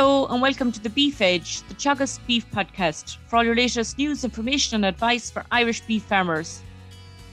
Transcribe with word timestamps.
Hello 0.00 0.24
and 0.28 0.40
welcome 0.40 0.72
to 0.72 0.80
the 0.80 0.88
Beef 0.88 1.20
Edge, 1.20 1.60
the 1.68 1.74
Teagasc 1.74 2.26
Beef 2.26 2.50
Podcast, 2.50 3.18
for 3.26 3.36
all 3.36 3.44
your 3.44 3.54
latest 3.54 3.98
news, 3.98 4.24
information, 4.24 4.76
and 4.76 4.86
advice 4.86 5.30
for 5.30 5.44
Irish 5.50 5.82
beef 5.82 6.04
farmers. 6.04 6.62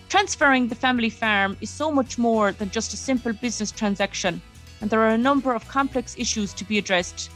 Transferring 0.09 0.67
the 0.67 0.75
family 0.75 1.09
farm 1.09 1.55
is 1.61 1.69
so 1.69 1.89
much 1.89 2.17
more 2.17 2.51
than 2.51 2.69
just 2.69 2.93
a 2.93 2.97
simple 2.97 3.31
business 3.31 3.71
transaction, 3.71 4.41
and 4.81 4.89
there 4.89 4.99
are 4.99 5.13
a 5.13 5.17
number 5.17 5.53
of 5.53 5.65
complex 5.69 6.13
issues 6.17 6.53
to 6.55 6.65
be 6.65 6.77
addressed. 6.77 7.31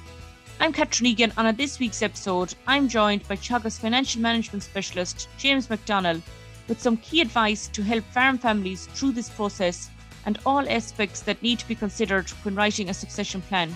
I'm 0.59 0.73
Catherine 0.73 1.07
Egan, 1.07 1.32
and 1.38 1.48
on 1.48 1.55
this 1.55 1.79
week's 1.79 2.02
episode, 2.02 2.54
I'm 2.68 2.89
joined 2.89 3.25
by 3.29 3.38
Teagasc 3.38 3.79
Financial 3.79 4.21
Management 4.21 4.63
Specialist 4.63 5.29
James 5.38 5.68
McDonnell 5.68 6.21
with 6.68 6.82
some 6.82 6.97
key 6.97 7.21
advice 7.21 7.69
to 7.69 7.83
help 7.83 8.04
farm 8.04 8.38
families 8.38 8.88
through 8.88 9.13
this 9.13 9.29
process 9.29 9.91
and 10.25 10.39
all 10.46 10.68
aspects 10.68 11.21
that 11.21 11.41
need 11.41 11.60
to 11.60 11.68
be 11.69 11.75
considered 11.75 12.29
when 12.43 12.54
writing 12.54 12.89
a 12.89 12.93
succession 12.93 13.41
plan. 13.43 13.74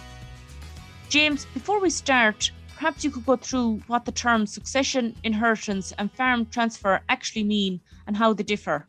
James, 1.09 1.45
before 1.53 1.79
we 1.79 1.89
start, 1.89 2.51
perhaps 2.75 3.03
you 3.03 3.11
could 3.11 3.25
go 3.25 3.35
through 3.35 3.81
what 3.87 4.05
the 4.05 4.11
terms 4.11 4.51
succession, 4.51 5.15
inheritance, 5.23 5.93
and 5.97 6.11
farm 6.11 6.45
transfer 6.47 7.01
actually 7.09 7.43
mean 7.43 7.79
and 8.07 8.17
how 8.17 8.33
they 8.33 8.43
differ. 8.43 8.87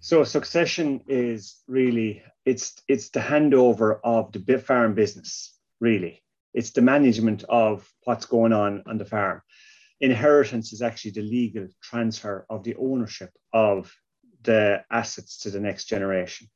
So 0.00 0.24
succession 0.24 1.02
is 1.06 1.62
really 1.68 2.22
it's 2.46 2.74
it's 2.88 3.10
the 3.10 3.20
handover 3.20 4.00
of 4.02 4.32
the 4.32 4.58
farm 4.58 4.94
business, 4.94 5.56
really. 5.78 6.22
It's 6.52 6.70
the 6.70 6.82
management 6.82 7.44
of 7.48 7.88
what's 8.04 8.26
going 8.26 8.52
on 8.52 8.82
on 8.86 8.98
the 8.98 9.04
farm. 9.04 9.42
Inheritance 10.00 10.72
is 10.72 10.82
actually 10.82 11.12
the 11.12 11.22
legal 11.22 11.68
transfer 11.82 12.46
of 12.48 12.64
the 12.64 12.74
ownership 12.76 13.30
of 13.52 13.94
the 14.42 14.82
assets 14.90 15.38
to 15.40 15.50
the 15.50 15.60
next 15.60 15.84
generation. 15.84 16.48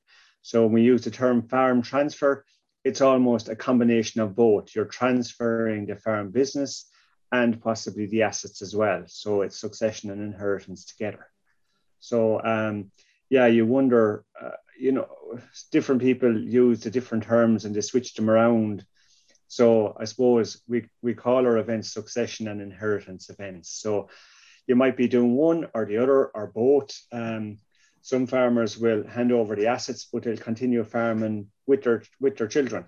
So 0.42 0.62
when 0.62 0.72
we 0.72 0.82
use 0.82 1.04
the 1.04 1.10
term 1.10 1.46
farm 1.48 1.82
transfer, 1.82 2.44
it's 2.84 3.00
almost 3.00 3.48
a 3.48 3.56
combination 3.56 4.20
of 4.20 4.36
both. 4.36 4.74
You're 4.74 4.84
transferring 4.84 5.86
the 5.86 5.96
farm 5.96 6.30
business 6.30 6.86
and 7.32 7.60
possibly 7.60 8.06
the 8.06 8.22
assets 8.22 8.62
as 8.62 8.76
well. 8.76 9.04
So 9.06 9.42
it's 9.42 9.58
succession 9.58 10.10
and 10.10 10.20
inheritance 10.22 10.84
together. 10.84 11.26
So 12.00 12.40
um, 12.44 12.90
yeah, 13.30 13.46
you 13.46 13.66
wonder, 13.66 14.24
uh, 14.40 14.50
you 14.78 14.92
know, 14.92 15.08
different 15.72 16.02
people 16.02 16.38
use 16.38 16.80
the 16.80 16.90
different 16.90 17.24
terms 17.24 17.64
and 17.64 17.74
they 17.74 17.80
switch 17.80 18.14
them 18.14 18.28
around. 18.28 18.84
So 19.48 19.96
I 19.98 20.04
suppose 20.04 20.60
we, 20.68 20.88
we 21.02 21.14
call 21.14 21.46
our 21.46 21.58
events 21.58 21.92
succession 21.92 22.48
and 22.48 22.60
inheritance 22.60 23.30
events. 23.30 23.70
So 23.70 24.08
you 24.66 24.76
might 24.76 24.96
be 24.96 25.08
doing 25.08 25.34
one 25.34 25.68
or 25.74 25.86
the 25.86 25.98
other 25.98 26.26
or 26.26 26.52
both. 26.54 26.90
Um, 27.10 27.58
some 28.04 28.26
farmers 28.26 28.76
will 28.76 29.02
hand 29.06 29.32
over 29.32 29.56
the 29.56 29.68
assets, 29.68 30.06
but 30.12 30.22
they'll 30.22 30.36
continue 30.36 30.84
farming 30.84 31.46
with 31.66 31.82
their 31.84 32.02
with 32.20 32.36
their 32.36 32.48
children. 32.48 32.84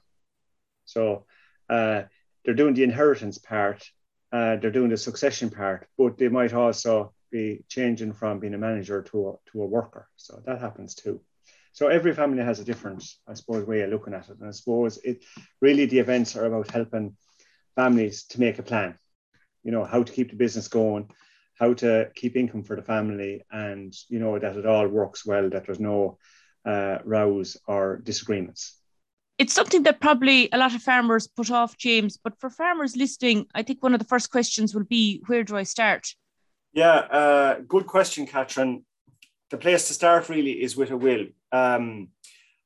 So 0.84 1.24
uh, 1.70 2.02
they're 2.44 2.60
doing 2.62 2.74
the 2.74 2.84
inheritance 2.84 3.38
part, 3.38 3.82
uh, 4.30 4.56
they're 4.56 4.78
doing 4.78 4.90
the 4.90 4.98
succession 4.98 5.48
part, 5.48 5.88
but 5.96 6.18
they 6.18 6.28
might 6.28 6.52
also 6.52 7.14
be 7.32 7.64
changing 7.66 8.12
from 8.12 8.40
being 8.40 8.52
a 8.52 8.58
manager 8.58 9.00
to 9.04 9.28
a, 9.30 9.50
to 9.52 9.62
a 9.62 9.66
worker. 9.66 10.06
So 10.16 10.42
that 10.44 10.60
happens 10.60 10.94
too. 10.94 11.22
So 11.72 11.88
every 11.88 12.14
family 12.14 12.42
has 12.42 12.60
a 12.60 12.64
different, 12.64 13.02
I 13.26 13.32
suppose, 13.32 13.66
way 13.66 13.80
of 13.80 13.90
looking 13.90 14.12
at 14.12 14.28
it. 14.28 14.38
And 14.38 14.48
I 14.48 14.52
suppose 14.52 14.98
it 14.98 15.24
really 15.62 15.86
the 15.86 16.00
events 16.00 16.36
are 16.36 16.44
about 16.44 16.70
helping 16.70 17.16
families 17.74 18.24
to 18.24 18.40
make 18.40 18.58
a 18.58 18.62
plan. 18.62 18.98
You 19.64 19.72
know 19.72 19.84
how 19.84 20.02
to 20.02 20.12
keep 20.12 20.28
the 20.30 20.36
business 20.36 20.68
going, 20.68 21.08
how 21.58 21.74
to 21.74 22.10
keep 22.14 22.36
income 22.36 22.62
for 22.62 22.76
the 22.76 22.82
family. 22.82 23.44
And 23.50 23.94
you 24.08 24.18
know 24.18 24.38
that 24.38 24.56
it 24.56 24.66
all 24.66 24.86
works 24.86 25.26
well 25.26 25.50
that 25.50 25.66
there's 25.66 25.80
no 25.80 26.18
uh, 26.64 26.98
rows 27.04 27.56
or 27.66 27.98
disagreements. 28.02 28.74
It's 29.38 29.52
something 29.52 29.82
that 29.82 30.00
probably 30.00 30.48
a 30.50 30.58
lot 30.58 30.74
of 30.74 30.82
farmers 30.82 31.26
put 31.26 31.50
off 31.50 31.76
james. 31.76 32.18
But 32.22 32.38
for 32.40 32.50
farmers 32.50 32.96
listening 32.96 33.46
i 33.54 33.62
think 33.62 33.82
one 33.82 33.94
of 33.94 34.00
the 34.00 34.06
first 34.06 34.30
questions 34.30 34.74
will 34.74 34.84
be 34.84 35.22
where 35.26 35.44
do 35.44 35.56
i 35.56 35.64
start? 35.64 36.14
Yeah 36.72 36.96
uh, 37.20 37.60
good 37.66 37.86
question 37.86 38.26
Catherine. 38.26 38.84
the 39.50 39.58
place 39.58 39.88
to 39.88 39.94
start 39.94 40.28
really 40.28 40.62
is 40.62 40.76
with 40.76 40.90
a 40.90 40.96
will. 40.96 41.26
Um, 41.52 42.08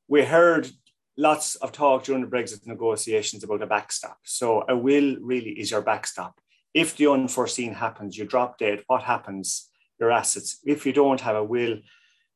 we 0.08 0.24
heard 0.24 0.68
lots 1.16 1.56
of 1.56 1.72
talk 1.72 2.04
during 2.04 2.22
the 2.22 2.30
brexit 2.34 2.66
negotiations 2.66 3.44
about 3.44 3.62
a 3.62 3.66
backstop. 3.66 4.18
So 4.24 4.64
a 4.68 4.76
will 4.76 5.16
really 5.20 5.50
is 5.50 5.70
your 5.70 5.82
backstop 5.82 6.40
if 6.74 6.96
the 6.96 7.10
unforeseen 7.10 7.74
happens, 7.74 8.16
you 8.16 8.24
drop 8.24 8.58
dead, 8.58 8.82
what 8.86 9.02
happens? 9.02 9.68
Your 9.98 10.10
assets. 10.10 10.60
If 10.64 10.86
you 10.86 10.92
don't 10.92 11.20
have 11.20 11.36
a 11.36 11.44
will, 11.44 11.78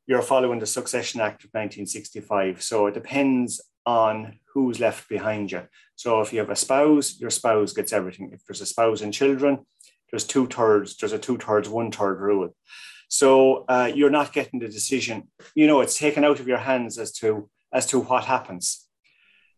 you're 0.07 0.21
following 0.21 0.59
the 0.59 0.65
Succession 0.65 1.21
Act 1.21 1.43
of 1.43 1.49
1965. 1.51 2.61
So 2.61 2.87
it 2.87 2.93
depends 2.93 3.61
on 3.85 4.39
who's 4.53 4.79
left 4.79 5.09
behind 5.09 5.51
you. 5.51 5.63
So 5.95 6.21
if 6.21 6.31
you 6.33 6.39
have 6.39 6.49
a 6.49 6.55
spouse, 6.55 7.19
your 7.19 7.29
spouse 7.29 7.73
gets 7.73 7.93
everything. 7.93 8.31
If 8.33 8.45
there's 8.45 8.61
a 8.61 8.65
spouse 8.65 9.01
and 9.01 9.13
children, 9.13 9.65
there's 10.11 10.25
two 10.25 10.47
thirds, 10.47 10.97
there's 10.97 11.13
a 11.13 11.19
two 11.19 11.37
thirds, 11.37 11.69
one 11.69 11.91
third 11.91 12.19
rule. 12.19 12.55
So 13.07 13.65
uh, 13.67 13.91
you're 13.93 14.09
not 14.09 14.33
getting 14.33 14.59
the 14.59 14.67
decision. 14.67 15.29
You 15.55 15.67
know, 15.67 15.81
it's 15.81 15.97
taken 15.97 16.23
out 16.23 16.39
of 16.39 16.47
your 16.47 16.57
hands 16.57 16.97
as 16.97 17.11
to 17.13 17.49
as 17.73 17.85
to 17.87 17.99
what 17.99 18.25
happens. 18.25 18.87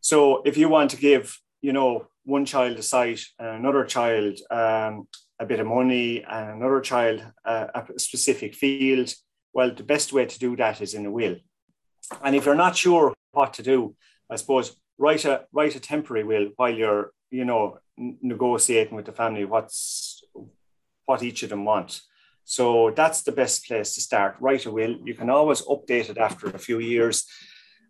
So 0.02 0.42
if 0.44 0.58
you 0.58 0.70
want 0.70 0.92
to 0.92 0.98
give, 0.98 1.38
you 1.62 1.74
know, 1.74 2.08
one 2.28 2.46
child 2.46 2.78
a 2.78 2.84
site 2.84 3.22
and 3.40 3.48
another 3.48 3.86
child 3.86 4.38
um, 4.52 5.08
a 5.40 5.46
bit 5.46 5.62
of 5.62 5.68
money 5.68 6.24
and 6.24 6.50
another 6.50 6.82
child 6.82 7.24
uh, 7.46 7.68
a 7.74 8.00
specific 8.00 8.54
field, 8.54 9.14
well, 9.54 9.74
the 9.74 9.84
best 9.84 10.12
way 10.12 10.26
to 10.26 10.38
do 10.38 10.56
that 10.58 10.82
is 10.82 10.94
in 10.94 11.06
a 11.06 11.12
will. 11.12 11.38
And 12.22 12.36
if 12.36 12.46
you're 12.46 12.56
not 12.56 12.76
sure 12.76 13.14
what 13.32 13.54
to 13.54 13.64
do, 13.64 13.96
I 14.30 14.36
suppose 14.36 14.76
write 14.98 15.26
a 15.26 15.46
write 15.54 15.76
a 15.76 15.80
temporary 15.80 16.26
will 16.26 16.50
while 16.58 16.74
you're 16.74 17.12
you 17.32 17.46
know 17.46 17.80
negotiating 17.98 18.96
with 18.96 19.06
the 19.06 19.12
family 19.12 19.46
what's 19.46 20.24
what 21.06 21.24
each 21.24 21.44
of 21.44 21.50
them 21.50 21.64
want. 21.64 22.02
So 22.44 22.92
that's 22.92 23.22
the 23.22 23.32
best 23.32 23.66
place 23.68 23.96
to 23.96 24.02
start. 24.02 24.36
Write 24.40 24.66
a 24.66 24.72
will. 24.72 24.98
You 25.06 25.14
can 25.14 25.30
always 25.30 25.62
update 25.62 26.10
it 26.10 26.18
after 26.18 26.48
a 26.48 26.60
few 26.60 26.80
years 26.80 27.26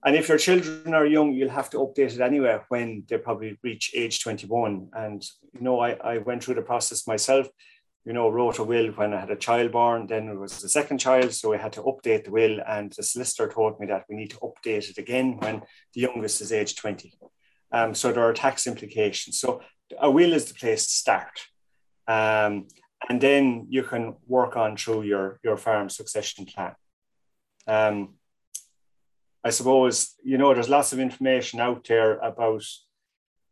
and 0.05 0.15
if 0.15 0.29
your 0.29 0.37
children 0.37 0.93
are 0.93 1.05
young, 1.05 1.33
you'll 1.33 1.49
have 1.49 1.69
to 1.71 1.77
update 1.77 2.13
it 2.13 2.21
anyway 2.21 2.59
when 2.69 3.03
they 3.07 3.17
probably 3.17 3.57
reach 3.63 3.91
age 3.95 4.21
21. 4.21 4.89
And, 4.93 5.23
you 5.53 5.61
know, 5.61 5.79
I, 5.79 5.91
I 5.93 6.17
went 6.19 6.43
through 6.43 6.55
the 6.55 6.61
process 6.61 7.07
myself, 7.07 7.47
you 8.05 8.13
know, 8.13 8.29
wrote 8.29 8.59
a 8.59 8.63
will 8.63 8.91
when 8.91 9.13
I 9.13 9.19
had 9.19 9.31
a 9.31 9.35
child 9.35 9.71
born, 9.71 10.07
then 10.07 10.27
it 10.29 10.37
was 10.37 10.61
the 10.61 10.69
second 10.69 10.99
child. 10.99 11.33
So 11.33 11.53
I 11.53 11.57
had 11.57 11.73
to 11.73 11.81
update 11.83 12.25
the 12.25 12.31
will. 12.31 12.59
And 12.67 12.93
the 12.93 13.03
solicitor 13.03 13.49
told 13.49 13.79
me 13.79 13.87
that 13.87 14.05
we 14.07 14.15
need 14.15 14.29
to 14.31 14.37
update 14.37 14.89
it 14.89 14.97
again 14.97 15.37
when 15.37 15.61
the 15.93 16.01
youngest 16.01 16.41
is 16.41 16.53
age 16.53 16.75
20. 16.75 17.13
Um, 17.71 17.95
so 17.95 18.11
there 18.11 18.23
are 18.23 18.33
tax 18.33 18.67
implications. 18.67 19.39
So 19.39 19.61
a 19.99 20.11
will 20.11 20.33
is 20.33 20.45
the 20.45 20.53
place 20.53 20.85
to 20.85 20.91
start. 20.91 21.41
Um, 22.07 22.67
and 23.09 23.19
then 23.19 23.67
you 23.69 23.83
can 23.83 24.15
work 24.27 24.55
on 24.55 24.77
through 24.77 25.03
your, 25.03 25.39
your 25.43 25.57
farm 25.57 25.89
succession 25.89 26.45
plan. 26.45 26.75
Um, 27.67 28.16
I 29.43 29.49
suppose, 29.49 30.15
you 30.23 30.37
know, 30.37 30.53
there's 30.53 30.69
lots 30.69 30.93
of 30.93 30.99
information 30.99 31.59
out 31.59 31.85
there 31.87 32.17
about, 32.17 32.63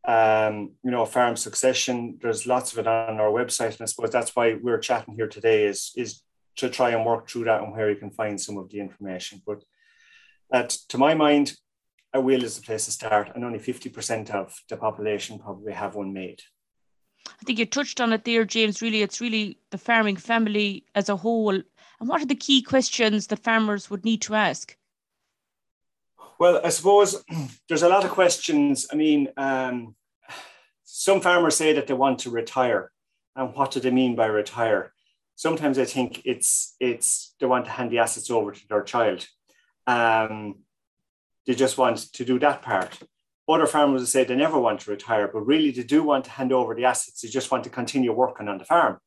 um, 0.05 0.73
you 0.83 0.91
know, 0.91 1.05
farm 1.05 1.35
succession. 1.35 2.17
There's 2.21 2.45
lots 2.45 2.73
of 2.73 2.79
it 2.79 2.87
on 2.87 3.19
our 3.19 3.31
website. 3.31 3.73
And 3.73 3.81
I 3.81 3.85
suppose 3.85 4.11
that's 4.11 4.35
why 4.35 4.55
we're 4.61 4.79
chatting 4.79 5.15
here 5.15 5.27
today 5.27 5.65
is, 5.65 5.91
is 5.95 6.21
to 6.57 6.69
try 6.69 6.91
and 6.91 7.05
work 7.05 7.29
through 7.29 7.45
that 7.45 7.61
and 7.61 7.71
where 7.71 7.89
you 7.89 7.95
can 7.95 8.11
find 8.11 8.39
some 8.39 8.57
of 8.57 8.69
the 8.69 8.79
information. 8.79 9.41
But 9.45 9.63
at, 10.51 10.69
to 10.89 10.97
my 10.97 11.13
mind, 11.13 11.53
a 12.13 12.21
will 12.21 12.43
is 12.43 12.57
the 12.57 12.63
place 12.63 12.85
to 12.85 12.91
start, 12.91 13.31
and 13.35 13.43
only 13.43 13.59
50% 13.59 14.29
of 14.29 14.57
the 14.69 14.77
population 14.77 15.37
probably 15.37 15.73
have 15.73 15.95
one 15.95 16.13
made. 16.13 16.41
I 17.27 17.43
think 17.45 17.59
you 17.59 17.65
touched 17.65 17.99
on 17.99 18.13
it 18.13 18.23
there, 18.23 18.45
James. 18.45 18.81
Really, 18.81 19.01
it's 19.01 19.19
really 19.19 19.59
the 19.71 19.77
farming 19.77 20.15
family 20.15 20.85
as 20.95 21.09
a 21.09 21.15
whole. 21.15 21.49
And 21.49 21.63
what 21.99 22.21
are 22.21 22.27
the 22.27 22.35
key 22.35 22.61
questions 22.61 23.27
that 23.27 23.43
farmers 23.43 23.89
would 23.89 24.05
need 24.05 24.21
to 24.23 24.35
ask? 24.35 24.77
Well, 26.37 26.59
I 26.63 26.69
suppose 26.69 27.23
there's 27.69 27.83
a 27.83 27.89
lot 27.89 28.03
of 28.03 28.11
questions. 28.11 28.87
I 28.91 28.95
mean, 28.95 29.29
um, 29.37 29.95
some 30.83 31.21
farmers 31.21 31.55
say 31.55 31.73
that 31.73 31.87
they 31.87 31.93
want 31.93 32.19
to 32.19 32.29
retire, 32.29 32.91
and 33.35 33.53
what 33.55 33.71
do 33.71 33.79
they 33.79 33.91
mean 33.91 34.15
by 34.15 34.25
retire? 34.25 34.93
Sometimes 35.35 35.77
I 35.79 35.85
think 35.85 36.21
it's 36.25 36.75
it's 36.79 37.35
they 37.39 37.45
want 37.45 37.65
to 37.65 37.71
hand 37.71 37.91
the 37.91 37.99
assets 37.99 38.29
over 38.29 38.51
to 38.51 38.67
their 38.67 38.83
child. 38.83 39.27
Um, 39.87 40.59
they 41.45 41.55
just 41.55 41.77
want 41.77 41.97
to 42.13 42.25
do 42.25 42.39
that 42.39 42.61
part. 42.61 42.99
Other 43.47 43.67
farmers 43.67 44.01
will 44.01 44.07
say 44.07 44.23
they 44.23 44.35
never 44.35 44.59
want 44.59 44.79
to 44.81 44.91
retire, 44.91 45.29
but 45.31 45.45
really 45.45 45.71
they 45.71 45.83
do 45.83 46.03
want 46.03 46.25
to 46.25 46.31
hand 46.31 46.51
over 46.51 46.73
the 46.73 46.85
assets. 46.85 47.21
They 47.21 47.27
just 47.27 47.51
want 47.51 47.63
to 47.65 47.69
continue 47.69 48.11
working 48.11 48.47
on 48.47 48.57
the 48.57 48.65
farm. 48.65 48.97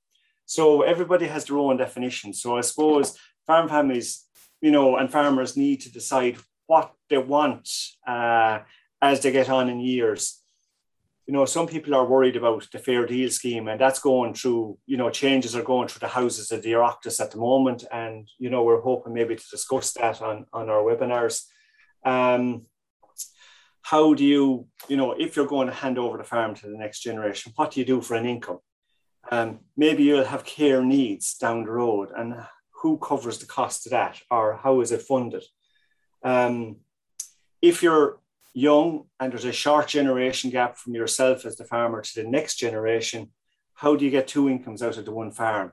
So 0.47 0.83
everybody 0.83 1.27
has 1.27 1.47
their 1.47 1.59
own 1.59 1.77
definition. 1.77 2.33
So 2.33 2.57
I 2.57 2.61
suppose 2.61 3.19
farm 3.47 3.69
families, 3.69 4.25
you 4.61 4.71
know, 4.71 4.97
and 4.97 5.11
farmers 5.11 5.57
need 5.57 5.81
to 5.81 5.93
decide 5.93 6.39
what 6.69 6.95
they 7.11 7.19
want 7.19 7.69
uh, 8.07 8.61
as 9.03 9.21
they 9.21 9.33
get 9.33 9.51
on 9.51 9.69
in 9.69 9.81
years. 9.81 10.41
You 11.27 11.35
know, 11.35 11.45
some 11.45 11.67
people 11.67 11.95
are 11.95 12.07
worried 12.07 12.37
about 12.37 12.67
the 12.71 12.79
fair 12.79 13.05
deal 13.05 13.31
scheme, 13.31 13.69
and 13.69 13.81
that's 13.81 13.99
going 13.99 14.35
through, 14.35 14.79
you 14.87 14.97
know, 14.97 15.11
changes 15.11 15.57
are 15.57 15.63
going 15.63 15.89
through 15.89 16.01
the 16.01 16.15
houses 16.15 16.53
of 16.53 16.63
the 16.63 16.73
Oireachtas 16.73 17.21
at 17.21 17.33
the 17.33 17.39
moment. 17.39 17.85
And, 17.93 18.29
you 18.39 18.49
know, 18.49 18.63
we're 18.63 18.81
hoping 18.81 19.13
maybe 19.15 19.37
to 19.37 19.45
discuss 19.51 19.93
that 19.95 20.23
on, 20.23 20.47
on 20.53 20.71
our 20.71 20.83
webinars. 20.83 21.45
Um, 22.05 22.67
how 23.83 24.15
do 24.15 24.25
you, 24.25 24.67
you 24.89 24.97
know, 24.97 25.13
if 25.13 25.37
you're 25.37 25.47
going 25.47 25.69
to 25.69 25.75
hand 25.75 25.99
over 25.99 26.19
the 26.19 26.25
farm 26.25 26.55
to 26.55 26.67
the 26.67 26.79
next 26.79 27.01
generation, 27.01 27.53
what 27.57 27.73
do 27.73 27.81
you 27.81 27.87
do 27.87 28.01
for 28.01 28.15
an 28.17 28.27
income? 28.27 28.61
Um, 29.31 29.61
maybe 29.77 30.05
you'll 30.05 30.25
have 30.25 30.45
care 30.45 30.83
needs 30.83 31.35
down 31.35 31.65
the 31.65 31.71
road, 31.71 32.11
and 32.17 32.35
who 32.83 32.99
covers 32.99 33.39
the 33.39 33.47
cost 33.47 33.87
of 33.87 33.91
that, 33.91 34.21
or 34.31 34.57
how 34.63 34.81
is 34.81 34.93
it 34.93 35.03
funded? 35.03 35.45
Um, 36.23 36.77
if 37.63 37.83
you're 37.83 38.19
young 38.55 39.05
and 39.21 39.33
there's 39.33 39.45
a 39.45 39.53
short 39.53 39.89
generation 39.89 40.51
gap 40.51 40.77
from 40.77 40.95
yourself 40.95 41.45
as 41.45 41.57
the 41.57 41.65
farmer 41.65 42.03
to 42.03 42.23
the 42.23 42.29
next 42.29 42.57
generation, 42.57 43.31
how 43.75 43.95
do 43.95 44.05
you 44.05 44.11
get 44.11 44.29
two 44.29 44.49
incomes 44.49 44.83
out 44.83 44.97
of 44.97 45.05
the 45.05 45.13
one 45.13 45.31
farm? 45.31 45.73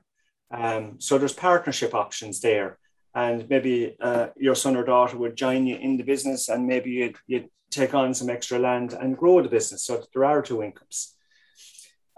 Um, 0.50 0.96
so 0.98 1.18
there's 1.18 1.32
partnership 1.32 1.94
options 1.94 2.40
there. 2.40 2.78
And 3.14 3.48
maybe 3.48 3.96
uh, 4.00 4.28
your 4.36 4.54
son 4.54 4.76
or 4.76 4.84
daughter 4.84 5.16
would 5.16 5.36
join 5.36 5.66
you 5.66 5.76
in 5.76 5.96
the 5.96 6.04
business 6.04 6.48
and 6.48 6.66
maybe 6.66 6.90
you'd, 6.90 7.16
you'd 7.26 7.48
take 7.70 7.94
on 7.94 8.14
some 8.14 8.30
extra 8.30 8.58
land 8.58 8.92
and 8.92 9.16
grow 9.16 9.42
the 9.42 9.48
business 9.48 9.84
so 9.84 9.96
that 9.96 10.12
there 10.12 10.24
are 10.24 10.42
two 10.42 10.62
incomes. 10.62 11.16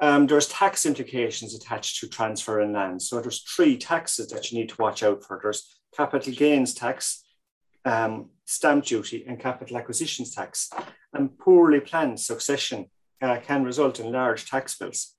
Um, 0.01 0.27
there's 0.27 0.49
tax 0.49 0.87
implications 0.87 1.55
attached 1.55 1.99
to 2.01 2.09
transferring 2.09 2.73
land. 2.73 3.03
So 3.03 3.21
there's 3.21 3.43
three 3.43 3.77
taxes 3.77 4.29
that 4.29 4.51
you 4.51 4.59
need 4.59 4.69
to 4.69 4.81
watch 4.81 5.03
out 5.03 5.25
for. 5.25 5.41
There's 5.43 5.81
capital 5.97 6.33
gains 6.33 6.75
tax, 6.75 7.25
um, 7.89 8.31
stamp 8.45 8.85
duty, 8.85 9.25
and 9.27 9.41
capital 9.41 9.77
acquisitions 9.77 10.35
tax. 10.35 10.71
And 11.13 11.39
poorly 11.39 11.81
planned 11.81 12.21
succession 12.21 12.91
uh, 13.23 13.39
can 13.49 13.65
result 13.65 14.01
in 14.01 14.13
large 14.13 14.49
tax 14.51 14.77
bills. 14.79 15.15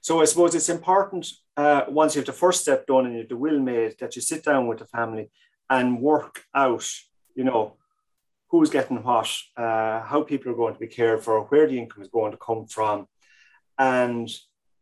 So 0.00 0.20
I 0.20 0.26
suppose 0.26 0.54
it's 0.54 0.68
important 0.68 1.26
uh, 1.56 1.82
once 1.88 2.14
you 2.14 2.20
have 2.20 2.26
the 2.26 2.32
first 2.44 2.60
step 2.62 2.86
done 2.86 3.06
and 3.06 3.14
you 3.14 3.20
have 3.20 3.28
the 3.28 3.36
will 3.36 3.60
made 3.60 3.94
that 4.00 4.16
you 4.16 4.22
sit 4.22 4.44
down 4.44 4.66
with 4.66 4.78
the 4.78 4.86
family 4.86 5.30
and 5.70 6.00
work 6.00 6.44
out, 6.54 6.86
you 7.34 7.44
know, 7.44 7.76
who's 8.48 8.70
getting 8.70 9.02
what, 9.02 9.30
uh, 9.56 10.02
how 10.02 10.22
people 10.22 10.52
are 10.52 10.56
going 10.56 10.74
to 10.74 10.80
be 10.80 10.86
cared 10.86 11.22
for, 11.22 11.40
where 11.44 11.66
the 11.66 11.78
income 11.78 12.02
is 12.02 12.08
going 12.08 12.32
to 12.32 12.38
come 12.38 12.66
from. 12.66 13.06
And 13.78 14.28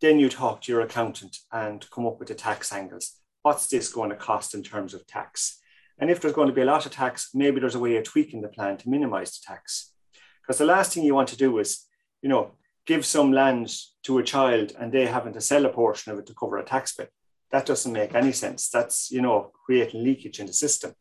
then 0.01 0.19
you 0.19 0.29
talk 0.29 0.63
to 0.63 0.73
your 0.73 0.81
accountant 0.81 1.37
and 1.53 1.89
come 1.91 2.07
up 2.07 2.19
with 2.19 2.29
the 2.29 2.35
tax 2.35 2.73
angles. 2.73 3.19
What's 3.43 3.69
this 3.69 3.93
going 3.93 4.11
to 4.11 4.17
cost 4.17 4.55
in 4.55 4.63
terms 4.63 4.93
of 4.93 5.07
tax? 5.07 5.62
And 5.99 6.11
if 6.11 6.21
there's 6.21 6.35
going 6.35 6.49
to 6.49 6.55
be 6.55 6.63
a 6.63 6.67
lot 6.67 6.87
of 6.87 6.93
tax, 6.93 7.31
maybe 7.35 7.61
there's 7.61 7.75
a 7.75 7.81
way 7.81 7.97
of 7.97 8.05
tweaking 8.05 8.43
the 8.43 8.49
plan 8.49 8.77
to 8.79 8.89
minimize 8.89 9.33
the 9.33 9.47
tax. 9.47 9.93
Because 10.41 10.59
the 10.59 10.65
last 10.65 10.93
thing 10.93 11.05
you 11.05 11.15
want 11.15 11.29
to 11.29 11.37
do 11.37 11.59
is, 11.59 11.87
you 12.23 12.29
know, 12.29 12.53
give 12.87 13.07
some 13.07 13.33
land 13.33 13.73
to 14.03 14.19
a 14.19 14.23
child 14.23 14.73
and 14.79 14.91
they 14.91 15.07
having 15.07 15.33
to 15.33 15.41
sell 15.41 15.65
a 15.67 15.69
portion 15.69 16.13
of 16.13 16.19
it 16.19 16.27
to 16.27 16.35
cover 16.35 16.59
a 16.59 16.65
tax 16.65 16.95
bill. 16.97 17.07
That 17.53 17.67
doesn't 17.67 17.93
make 17.93 18.15
any 18.15 18.33
sense. 18.33 18.69
That's, 18.71 19.11
you 19.11 19.21
know, 19.21 19.53
creating 19.67 20.03
leakage 20.03 20.41
in 20.41 20.47
the 20.47 20.53
system. 20.53 20.95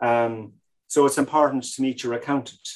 Um, 0.00 0.54
so 0.88 1.06
it's 1.06 1.18
important 1.18 1.64
to 1.64 1.82
meet 1.82 2.02
your 2.02 2.14
accountant. 2.14 2.68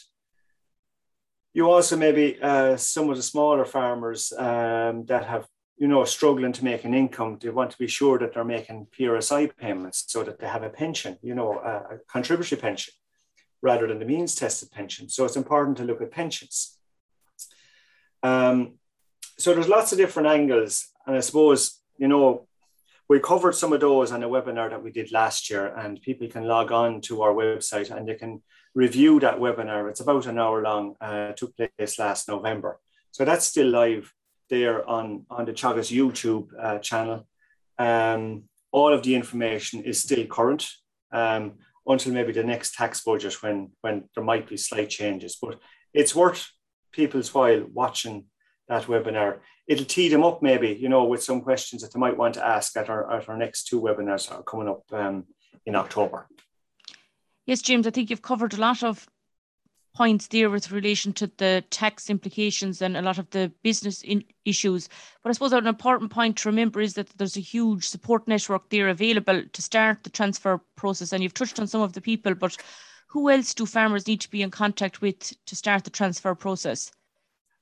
You 1.52 1.70
also 1.70 1.96
maybe 1.96 2.38
uh, 2.40 2.76
some 2.76 3.10
of 3.10 3.16
the 3.16 3.22
smaller 3.22 3.64
farmers 3.64 4.32
um, 4.32 5.04
that 5.06 5.26
have, 5.26 5.46
you 5.82 5.88
know, 5.88 6.04
struggling 6.04 6.52
to 6.52 6.64
make 6.64 6.84
an 6.84 6.94
income, 6.94 7.36
they 7.40 7.48
want 7.48 7.72
to 7.72 7.76
be 7.76 7.88
sure 7.88 8.16
that 8.16 8.32
they're 8.32 8.44
making 8.44 8.86
PRSI 8.96 9.50
payments 9.56 10.04
so 10.06 10.22
that 10.22 10.38
they 10.38 10.46
have 10.46 10.62
a 10.62 10.70
pension, 10.70 11.18
you 11.22 11.34
know, 11.34 11.58
a, 11.58 11.94
a 11.94 11.98
contributory 12.06 12.60
pension 12.60 12.94
rather 13.62 13.88
than 13.88 13.98
the 13.98 14.04
means 14.04 14.36
tested 14.36 14.70
pension. 14.70 15.08
So 15.08 15.24
it's 15.24 15.34
important 15.34 15.78
to 15.78 15.82
look 15.82 16.00
at 16.00 16.12
pensions. 16.12 16.78
Um, 18.22 18.74
so 19.36 19.52
there's 19.52 19.66
lots 19.66 19.90
of 19.90 19.98
different 19.98 20.28
angles. 20.28 20.86
And 21.04 21.16
I 21.16 21.20
suppose, 21.20 21.80
you 21.98 22.06
know, 22.06 22.46
we 23.08 23.18
covered 23.18 23.56
some 23.56 23.72
of 23.72 23.80
those 23.80 24.12
on 24.12 24.22
a 24.22 24.28
webinar 24.28 24.70
that 24.70 24.84
we 24.84 24.92
did 24.92 25.10
last 25.10 25.50
year, 25.50 25.66
and 25.66 26.00
people 26.00 26.28
can 26.28 26.44
log 26.44 26.70
on 26.70 27.00
to 27.08 27.22
our 27.22 27.34
website 27.34 27.90
and 27.90 28.08
they 28.08 28.14
can 28.14 28.40
review 28.72 29.18
that 29.18 29.40
webinar. 29.40 29.90
It's 29.90 29.98
about 29.98 30.26
an 30.26 30.38
hour 30.38 30.62
long, 30.62 30.94
uh, 31.00 31.32
took 31.32 31.56
place 31.56 31.98
last 31.98 32.28
November. 32.28 32.78
So 33.10 33.24
that's 33.24 33.46
still 33.46 33.66
live 33.66 34.14
there 34.52 34.88
on, 34.88 35.26
on 35.30 35.44
the 35.46 35.52
Teagasc 35.52 35.90
YouTube 35.90 36.46
uh, 36.58 36.78
channel. 36.78 37.26
Um, 37.78 38.44
all 38.70 38.92
of 38.92 39.02
the 39.02 39.14
information 39.14 39.82
is 39.82 40.02
still 40.02 40.26
current 40.26 40.68
um, 41.10 41.54
until 41.86 42.12
maybe 42.12 42.32
the 42.32 42.44
next 42.44 42.74
tax 42.74 43.02
budget 43.02 43.42
when, 43.42 43.72
when 43.80 44.08
there 44.14 44.24
might 44.24 44.48
be 44.48 44.56
slight 44.56 44.90
changes. 44.90 45.38
But 45.40 45.58
it's 45.92 46.14
worth 46.14 46.50
people's 46.92 47.34
while 47.34 47.64
watching 47.72 48.26
that 48.68 48.84
webinar 48.84 49.40
it'll 49.66 49.86
tee 49.86 50.08
them 50.08 50.24
up 50.24 50.42
maybe, 50.42 50.68
you 50.68 50.88
know, 50.88 51.04
with 51.04 51.22
some 51.22 51.40
questions 51.40 51.82
that 51.82 51.92
they 51.92 52.00
might 52.00 52.16
want 52.16 52.34
to 52.34 52.46
ask 52.46 52.76
at 52.76 52.90
our, 52.90 53.10
at 53.12 53.28
our 53.28 53.36
next 53.36 53.64
two 53.64 53.80
webinars 53.80 54.28
that 54.28 54.36
are 54.36 54.42
coming 54.42 54.68
up 54.68 54.82
um, 54.92 55.24
in 55.66 55.74
October. 55.74 56.28
Yes, 57.46 57.62
James, 57.62 57.86
I 57.86 57.90
think 57.90 58.10
you've 58.10 58.22
covered 58.22 58.54
a 58.54 58.58
lot 58.58 58.82
of 58.82 59.06
points 59.94 60.26
there 60.28 60.50
with 60.50 60.70
relation 60.70 61.12
to 61.12 61.30
the 61.36 61.62
tax 61.70 62.08
implications 62.08 62.80
and 62.80 62.96
a 62.96 63.02
lot 63.02 63.18
of 63.18 63.28
the 63.30 63.52
business 63.62 64.02
issues. 64.44 64.88
But 65.22 65.30
I 65.30 65.32
suppose 65.32 65.52
an 65.52 65.66
important 65.66 66.10
point 66.10 66.38
to 66.38 66.48
remember 66.48 66.80
is 66.80 66.94
that 66.94 67.08
there's 67.18 67.36
a 67.36 67.40
huge 67.40 67.86
support 67.86 68.26
network 68.26 68.70
there 68.70 68.88
available 68.88 69.42
to 69.52 69.62
start 69.62 70.02
the 70.02 70.10
transfer 70.10 70.60
process. 70.76 71.12
And 71.12 71.22
you've 71.22 71.34
touched 71.34 71.60
on 71.60 71.66
some 71.66 71.82
of 71.82 71.92
the 71.92 72.00
people, 72.00 72.34
but 72.34 72.56
who 73.08 73.28
else 73.28 73.52
do 73.52 73.66
farmers 73.66 74.06
need 74.06 74.22
to 74.22 74.30
be 74.30 74.42
in 74.42 74.50
contact 74.50 75.02
with 75.02 75.34
to 75.44 75.56
start 75.56 75.84
the 75.84 75.90
transfer 75.90 76.34
process? 76.34 76.90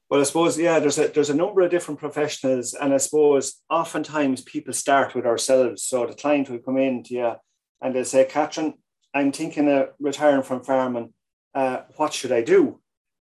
Well, 0.09 0.21
I 0.21 0.25
suppose 0.25 0.59
yeah, 0.59 0.79
there's 0.79 0.99
a 0.99 1.09
there's 1.09 1.31
a 1.31 1.35
number 1.35 1.61
of 1.61 1.71
different 1.71 2.01
professionals, 2.01 2.75
and 2.75 2.93
I 2.93 2.97
suppose 2.97 3.61
oftentimes 3.71 4.43
people 4.43 4.73
start 4.73 5.15
with 5.15 5.25
ourselves. 5.25 5.85
So 5.85 6.07
the 6.07 6.15
client 6.15 6.51
will 6.51 6.59
come 6.59 6.79
in 6.79 7.05
to 7.05 7.15
you, 7.15 7.33
and 7.81 7.95
they'll 7.95 8.05
say, 8.05 8.25
"Catherine, 8.25 8.75
I'm 9.15 9.31
thinking 9.31 9.69
of 9.69 9.91
retiring 10.01 10.43
from 10.43 10.65
farming. 10.65 11.13
Uh, 11.55 11.83
what 11.97 12.13
should 12.13 12.33
I 12.33 12.43
do?" 12.43 12.81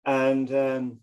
And 0.05 0.53
um, 0.53 0.99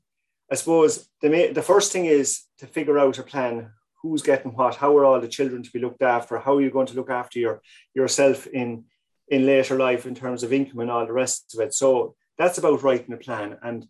I 0.50 0.54
suppose 0.54 1.08
the 1.20 1.30
ma- 1.30 1.52
the 1.52 1.62
first 1.62 1.92
thing 1.92 2.06
is 2.06 2.42
to 2.58 2.66
figure 2.66 2.98
out 2.98 3.18
a 3.18 3.22
plan. 3.22 3.70
Who's 4.02 4.22
getting 4.22 4.52
what? 4.52 4.76
How 4.76 4.96
are 4.98 5.04
all 5.06 5.20
the 5.20 5.28
children 5.28 5.62
to 5.62 5.72
be 5.72 5.78
looked 5.78 6.02
after? 6.02 6.38
How 6.38 6.56
are 6.56 6.60
you 6.60 6.70
going 6.70 6.88
to 6.88 6.94
look 6.96 7.10
after 7.10 7.38
your 7.38 7.62
yourself 7.94 8.46
in 8.46 8.84
in 9.28 9.46
later 9.46 9.76
life 9.76 10.04
in 10.06 10.14
terms 10.14 10.42
of 10.42 10.52
income 10.52 10.80
and 10.80 10.90
all 10.90 11.06
the 11.06 11.12
rest 11.12 11.54
of 11.54 11.60
it? 11.60 11.72
So 11.72 12.14
that's 12.36 12.58
about 12.58 12.82
writing 12.82 13.14
a 13.14 13.16
plan 13.16 13.56
and 13.62 13.86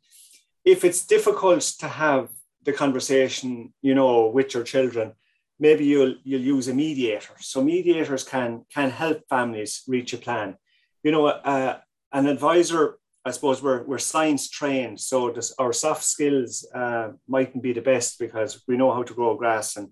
if 0.65 0.85
it's 0.85 1.07
difficult 1.07 1.61
to 1.79 1.89
have 1.89 2.31
the 2.63 2.73
conversation, 2.73 3.75
you 3.83 3.95
know, 3.95 4.29
with 4.29 4.55
your 4.55 4.65
children, 4.65 5.13
maybe 5.59 5.85
you'll 5.85 6.17
you'll 6.25 6.41
use 6.41 6.69
a 6.69 6.75
mediator. 6.75 7.35
So 7.41 7.63
mediators 7.63 8.25
can 8.25 8.65
can 8.73 8.91
help 8.91 9.29
families 9.29 9.83
reach 9.87 10.13
a 10.15 10.19
plan. 10.19 10.57
You 11.03 11.13
know, 11.13 11.27
uh, 11.27 11.79
an 12.13 12.27
advisor, 12.27 12.99
I 13.25 13.31
suppose, 13.31 13.63
we're 13.63 13.85
we're 13.85 13.99
science 13.99 14.51
trained, 14.51 15.01
so 15.01 15.31
this, 15.31 15.55
our 15.59 15.73
soft 15.73 16.05
skills 16.05 16.67
uh, 16.75 17.09
mightn't 17.27 17.63
be 17.63 17.73
the 17.73 17.81
best 17.81 18.19
because 18.19 18.63
we 18.69 18.77
know 18.77 18.93
how 18.93 19.03
to 19.03 19.15
grow 19.15 19.35
grass 19.35 19.77
and 19.77 19.89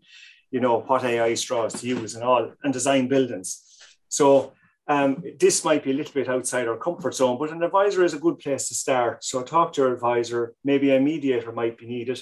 you 0.50 0.60
know 0.60 0.80
what 0.80 1.04
AI 1.04 1.34
straws 1.34 1.80
to 1.80 1.86
use 1.86 2.14
and 2.14 2.24
all 2.24 2.52
and 2.62 2.72
design 2.72 3.08
buildings. 3.08 3.62
So 4.08 4.52
um, 4.86 5.24
this 5.40 5.64
might 5.64 5.82
be 5.82 5.92
a 5.92 5.94
little 5.94 6.12
bit 6.12 6.28
outside 6.28 6.68
our 6.68 6.76
comfort 6.76 7.14
zone, 7.14 7.38
but 7.38 7.50
an 7.50 7.62
advisor 7.62 8.04
is 8.04 8.14
a 8.14 8.18
good 8.18 8.38
place 8.38 8.68
to 8.68 8.74
start. 8.74 9.24
So 9.24 9.42
talk 9.42 9.72
to 9.72 9.82
your 9.82 9.94
advisor, 9.94 10.54
maybe 10.64 10.90
a 10.90 11.00
mediator 11.00 11.52
might 11.52 11.78
be 11.78 11.86
needed. 11.86 12.20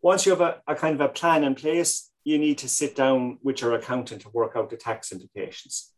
Once 0.00 0.26
you 0.26 0.30
have 0.30 0.40
a, 0.40 0.60
a 0.66 0.74
kind 0.74 0.94
of 0.96 1.00
a 1.00 1.08
plan 1.08 1.44
in 1.44 1.54
place, 1.54 2.10
you 2.24 2.38
need 2.38 2.58
to 2.58 2.68
sit 2.68 2.96
down 2.96 3.38
with 3.42 3.60
your 3.60 3.74
accountant 3.74 4.22
to 4.22 4.30
work 4.30 4.52
out 4.56 4.70
the 4.70 4.76
tax 4.76 5.12
implications. 5.12 5.92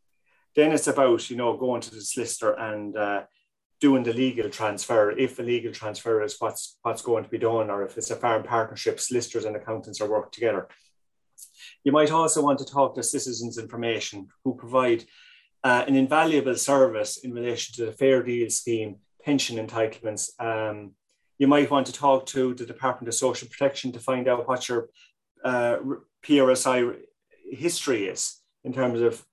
Then 0.54 0.72
it's 0.72 0.86
about, 0.86 1.30
you 1.30 1.36
know, 1.36 1.56
going 1.56 1.80
to 1.80 1.90
the 1.94 2.00
solicitor 2.00 2.52
and 2.52 2.96
uh, 2.96 3.22
doing 3.80 4.02
the 4.04 4.12
legal 4.12 4.48
transfer. 4.48 5.10
If 5.10 5.38
a 5.38 5.42
legal 5.42 5.72
transfer 5.72 6.22
is 6.22 6.36
what's 6.38 6.78
what's 6.82 7.02
going 7.02 7.24
to 7.24 7.30
be 7.30 7.38
done, 7.38 7.70
or 7.70 7.84
if 7.84 7.96
it's 7.98 8.10
a 8.10 8.16
farm 8.16 8.42
partnership, 8.42 9.00
solicitors 9.00 9.44
and 9.44 9.56
accountants 9.56 10.00
are 10.00 10.08
work 10.08 10.32
together. 10.32 10.68
You 11.84 11.92
might 11.92 12.10
also 12.10 12.42
want 12.42 12.58
to 12.60 12.64
talk 12.64 12.94
to 12.94 13.02
citizens 13.02 13.58
information 13.58 14.28
who 14.42 14.54
provide 14.54 15.04
uh, 15.62 15.84
an 15.86 15.96
invaluable 15.96 16.56
service 16.56 17.18
in 17.18 17.32
relation 17.32 17.74
to 17.74 17.86
the 17.86 17.92
fair 17.92 18.22
deal 18.22 18.48
scheme, 18.50 18.96
pension 19.24 19.56
entitlements. 19.64 20.30
Um, 20.38 20.92
you 21.38 21.46
might 21.46 21.70
want 21.70 21.86
to 21.86 21.92
talk 21.92 22.26
to 22.26 22.54
the 22.54 22.66
Department 22.66 23.08
of 23.08 23.14
Social 23.14 23.48
Protection 23.48 23.92
to 23.92 23.98
find 23.98 24.28
out 24.28 24.46
what 24.46 24.68
your 24.68 24.88
uh, 25.44 25.76
PRSI 26.22 26.96
history 27.50 28.06
is 28.06 28.40
in 28.62 28.72
terms 28.72 29.00
of 29.00 29.24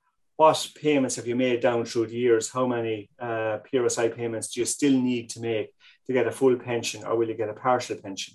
what 0.42 0.72
payments 0.74 1.18
have 1.18 1.28
you 1.28 1.36
made 1.36 1.62
down 1.62 1.86
through 1.86 2.08
the 2.08 2.16
years? 2.16 2.50
How 2.50 2.66
many 2.66 3.12
uh, 3.20 3.60
PRSI 3.68 4.16
payments 4.16 4.48
do 4.48 4.62
you 4.62 4.66
still 4.66 4.98
need 5.00 5.30
to 5.34 5.40
make 5.40 5.70
to 6.08 6.14
get 6.14 6.26
a 6.26 6.32
full 6.32 6.56
pension 6.56 7.06
or 7.06 7.16
will 7.16 7.28
you 7.28 7.36
get 7.36 7.56
a 7.56 7.62
partial 7.68 7.96
pension? 8.06 8.34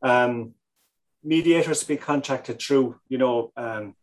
Um, 0.00 0.54
mediators 1.24 1.80
to 1.80 1.88
be 1.88 1.96
contacted 1.96 2.60
through, 2.60 3.00
you 3.08 3.18
know, 3.18 3.50
um, 3.56 3.96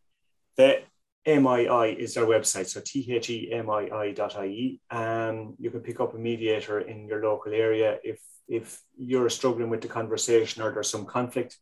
the 0.58 0.82
MII 1.26 1.86
is 2.04 2.16
their 2.16 2.26
website, 2.26 2.68
so 2.68 2.82
themii.ie. 2.82 4.82
Um, 4.92 5.56
you 5.58 5.72
can 5.72 5.84
pick 5.88 6.02
up 6.02 6.16
a 6.16 6.18
mediator 6.18 6.82
in 6.82 7.08
your 7.08 7.24
local 7.24 7.54
area 7.54 7.98
if, 8.04 8.20
if 8.50 8.82
you're 8.98 9.30
struggling 9.30 9.70
with 9.70 9.80
the 9.80 9.96
conversation 10.00 10.62
or 10.62 10.74
there's 10.74 10.90
some 10.90 11.06
conflict. 11.06 11.58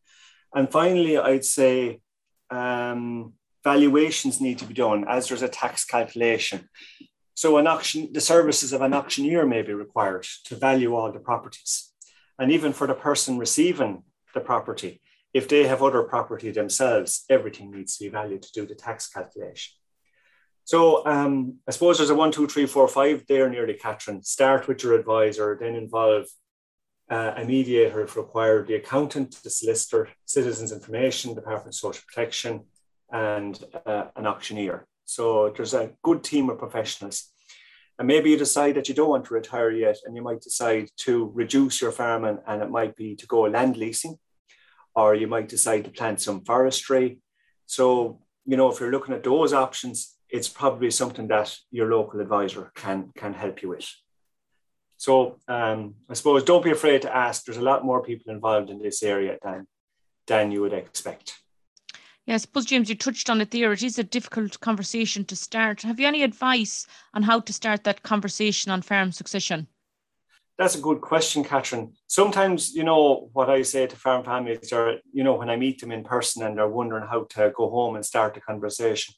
And 0.55 0.72
finally, 0.72 1.19
I'd 1.19 1.45
say 1.45 2.00
um, 2.50 3.33
valuations 3.63 4.41
need 4.41 4.60
to 4.60 4.65
be 4.65 4.74
done 4.74 5.05
as 5.08 5.27
there's 5.27 5.41
a 5.41 5.48
tax 5.48 5.86
calculation. 5.86 6.70
So 7.36 7.58
an 7.58 7.67
auction, 7.67 8.10
the 8.12 8.22
services 8.22 8.74
of 8.74 8.82
an 8.82 8.93
auctioneer 8.93 9.46
may 9.46 9.62
be 9.62 9.74
required 9.74 10.25
to 10.46 10.55
value 10.55 10.96
all 10.96 11.12
the 11.12 11.20
properties. 11.20 11.91
And 12.38 12.51
even 12.51 12.74
for 12.74 12.88
the 12.88 12.93
person 12.93 13.38
receiving 13.38 14.03
the 14.34 14.39
property, 14.39 15.01
if 15.34 15.48
they 15.48 15.65
have 15.65 15.82
other 15.82 16.03
property 16.03 16.51
themselves, 16.51 17.25
everything 17.29 17.72
needs 17.72 17.98
to 17.98 18.05
be 18.05 18.10
valued 18.10 18.43
to 18.43 18.51
do 18.53 18.65
the 18.65 18.75
tax 18.75 19.08
calculation. 19.10 19.74
So 20.65 21.05
um, 21.05 21.55
I 21.67 21.72
suppose 21.72 21.98
there's 21.98 22.10
a 22.10 22.15
one, 22.15 22.32
two, 22.32 22.48
three, 22.48 22.67
four, 22.67 22.88
five 22.88 23.25
there 23.27 23.50
nearly, 23.50 23.74
Catherine. 23.74 24.24
Start 24.24 24.67
with 24.67 24.84
your 24.84 24.93
advisor, 24.93 25.58
then 25.60 25.75
involve 25.75 26.25
uh, 27.10 27.34
a 27.36 27.43
mediator 27.43 28.01
if 28.01 28.15
required, 28.15 28.67
the 28.67 28.75
accountant, 28.75 29.39
the 29.43 29.50
solicitor, 29.50 30.10
citizens 30.25 30.72
information, 30.72 31.34
Department 31.34 31.67
of 31.67 31.75
Social 31.75 32.03
Protection, 32.08 32.63
and 33.13 33.63
uh, 33.86 34.05
an 34.17 34.27
auctioneer. 34.27 34.86
So 35.05 35.53
there's 35.55 35.74
a 35.74 35.91
good 36.01 36.24
team 36.24 36.50
of 36.50 36.58
professionals. 36.58 37.29
And 38.00 38.08
maybe 38.08 38.32
you 38.32 38.38
decide 38.38 38.74
that 38.75 38.89
you 38.89 38.96
don't 38.96 39.10
want 39.10 39.25
to 39.25 39.36
retire 39.36 39.72
yet, 39.72 39.98
and 40.03 40.15
you 40.15 40.24
might 40.24 40.41
decide 40.41 40.89
to 41.05 41.32
reduce 41.36 41.79
your 41.79 41.91
farming, 41.91 42.39
and 42.48 42.63
it 42.63 42.72
might 42.72 42.96
be 42.96 43.15
to 43.15 43.27
go 43.27 43.41
land 43.41 43.77
leasing, 43.77 44.17
or 44.96 45.13
you 45.13 45.27
might 45.27 45.48
decide 45.48 45.86
to 45.86 45.91
plant 45.91 46.20
some 46.20 46.43
forestry. 46.43 47.20
So, 47.67 48.20
you 48.46 48.58
know, 48.58 48.72
if 48.72 48.79
you're 48.79 48.91
looking 48.91 49.13
at 49.13 49.24
those 49.24 49.53
options, 49.53 50.17
it's 50.27 50.50
probably 50.50 50.89
something 50.89 51.27
that 51.27 51.55
your 51.70 51.91
local 51.91 52.20
advisor 52.20 52.72
can, 52.75 53.12
can 53.15 53.34
help 53.34 53.62
you 53.62 53.70
with. 53.70 53.88
So 54.98 55.38
um, 55.48 55.96
I 56.10 56.13
suppose 56.15 56.43
don't 56.43 56.63
be 56.63 56.72
afraid 56.72 57.03
to 57.03 57.15
ask. 57.15 57.46
There's 57.46 57.58
a 57.58 57.62
lot 57.62 57.86
more 57.86 58.01
people 58.01 58.34
involved 58.34 58.72
in 58.72 58.82
this 58.82 59.03
area 59.03 59.38
than, 59.43 59.67
than 60.25 60.51
you 60.51 60.62
would 60.62 60.74
expect. 60.74 61.42
Yeah, 62.25 62.36
I 62.36 62.38
suppose, 62.38 62.65
James, 62.65 62.88
you 62.88 62.96
touched 62.96 63.30
on 63.30 63.42
it 63.42 63.51
there. 63.51 63.74
It 63.74 63.84
is 63.84 64.00
a 64.00 64.03
difficult 64.03 64.60
conversation 64.62 65.25
to 65.25 65.36
start. 65.36 65.82
Have 65.82 66.00
you 66.00 66.08
any 66.08 66.24
advice 66.24 66.88
on 67.13 67.24
how 67.24 67.42
to 67.42 67.51
start 67.53 67.84
that 67.84 68.03
conversation 68.03 68.72
on 68.72 68.82
farm 68.82 69.12
succession? 69.12 69.68
That's 70.58 70.75
a 70.75 70.82
good 70.82 71.01
question, 71.01 71.44
Catherine. 71.44 71.94
Sometimes, 72.08 72.74
you 72.74 72.84
know, 72.84 73.30
what 73.34 73.50
I 73.50 73.63
say 73.63 73.88
to 73.88 73.96
farm 73.96 74.24
families 74.24 74.72
are, 74.72 75.00
you 75.12 75.24
know, 75.24 75.34
when 75.34 75.50
I 75.50 75.58
meet 75.58 75.82
them 75.82 75.92
in 75.92 76.03
person 76.03 76.44
and 76.44 76.58
they're 76.58 76.68
wondering 76.68 77.08
how 77.08 77.25
to 77.32 77.51
go 77.56 77.70
home 77.70 77.96
and 77.96 78.06
start 78.06 78.36
the 78.36 78.39
conversation, 78.42 79.15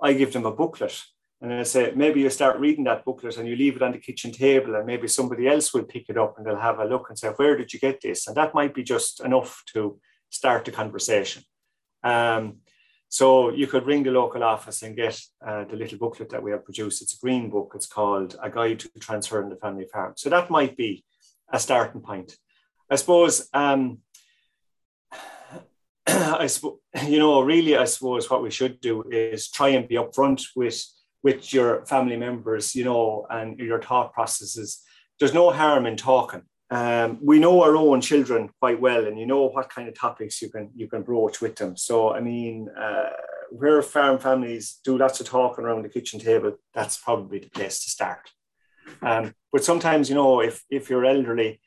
I 0.00 0.12
give 0.12 0.32
them 0.32 0.46
a 0.46 0.52
booklet 0.52 1.02
and 1.40 1.52
I 1.52 1.62
say, 1.64 1.92
maybe 1.94 2.20
you 2.20 2.30
start 2.30 2.58
reading 2.58 2.84
that 2.84 3.04
booklet 3.04 3.36
and 3.36 3.48
you 3.48 3.56
leave 3.56 3.76
it 3.76 3.82
on 3.82 3.92
the 3.92 3.98
kitchen 3.98 4.32
table, 4.32 4.76
and 4.76 4.86
maybe 4.86 5.08
somebody 5.08 5.46
else 5.46 5.74
will 5.74 5.82
pick 5.84 6.08
it 6.08 6.16
up 6.16 6.38
and 6.38 6.46
they'll 6.46 6.56
have 6.56 6.78
a 6.78 6.86
look 6.86 7.06
and 7.08 7.18
say, 7.18 7.28
Where 7.28 7.56
did 7.56 7.72
you 7.72 7.80
get 7.80 8.00
this? 8.00 8.26
And 8.26 8.36
that 8.36 8.54
might 8.54 8.74
be 8.74 8.82
just 8.82 9.20
enough 9.20 9.62
to 9.74 9.98
start 10.30 10.64
the 10.64 10.70
conversation. 10.70 11.42
Um, 12.04 12.58
so 13.08 13.50
you 13.50 13.66
could 13.66 13.86
ring 13.86 14.02
the 14.02 14.10
local 14.10 14.42
office 14.42 14.82
and 14.82 14.96
get 14.96 15.20
uh, 15.46 15.64
the 15.64 15.76
little 15.76 15.98
booklet 15.98 16.30
that 16.30 16.42
we 16.42 16.50
have 16.50 16.64
produced. 16.64 17.00
It's 17.00 17.14
a 17.14 17.20
green 17.20 17.48
book. 17.48 17.72
It's 17.74 17.86
called 17.86 18.36
A 18.42 18.50
Guide 18.50 18.80
to 18.80 18.90
Transferring 18.98 19.50
the 19.50 19.56
Family 19.56 19.86
Farm. 19.86 20.14
So 20.16 20.30
that 20.30 20.50
might 20.50 20.76
be 20.76 21.04
a 21.52 21.60
starting 21.60 22.00
point. 22.00 22.36
I 22.90 22.96
suppose, 22.96 23.48
um, 23.54 23.98
I 26.06 26.46
suppose, 26.48 26.78
you 27.06 27.18
know, 27.18 27.40
really, 27.40 27.76
I 27.76 27.84
suppose 27.84 28.28
what 28.28 28.42
we 28.42 28.50
should 28.50 28.80
do 28.80 29.04
is 29.10 29.48
try 29.48 29.68
and 29.68 29.88
be 29.88 29.94
upfront 29.94 30.42
with 30.54 30.84
with 31.22 31.54
your 31.54 31.86
family 31.86 32.18
members, 32.18 32.74
you 32.74 32.84
know, 32.84 33.26
and 33.30 33.58
your 33.58 33.80
thought 33.80 34.12
processes. 34.12 34.82
There's 35.18 35.32
no 35.32 35.50
harm 35.50 35.86
in 35.86 35.96
talking 35.96 36.42
um, 36.74 37.18
we 37.22 37.38
know 37.38 37.62
our 37.62 37.76
own 37.76 38.00
children 38.00 38.50
quite 38.58 38.80
well, 38.80 39.06
and 39.06 39.16
you 39.16 39.26
know 39.26 39.46
what 39.46 39.70
kind 39.70 39.88
of 39.88 39.96
topics 39.96 40.42
you 40.42 40.50
can 40.50 40.70
you 40.74 40.88
can 40.88 41.02
broach 41.02 41.40
with 41.40 41.54
them. 41.54 41.76
So, 41.76 42.12
I 42.12 42.20
mean, 42.20 42.68
uh, 42.76 43.10
where 43.50 43.80
farm 43.80 44.18
families 44.18 44.80
do 44.84 44.98
lots 44.98 45.20
of 45.20 45.28
talking 45.28 45.64
around 45.64 45.82
the 45.82 45.88
kitchen 45.88 46.18
table, 46.18 46.56
that's 46.74 46.96
probably 46.96 47.38
the 47.38 47.48
place 47.48 47.84
to 47.84 47.90
start. 47.90 48.28
Um, 49.02 49.34
but 49.52 49.62
sometimes, 49.62 50.08
you 50.08 50.16
know, 50.16 50.40
if 50.40 50.64
if 50.68 50.90
you're 50.90 51.04
elderly 51.04 51.60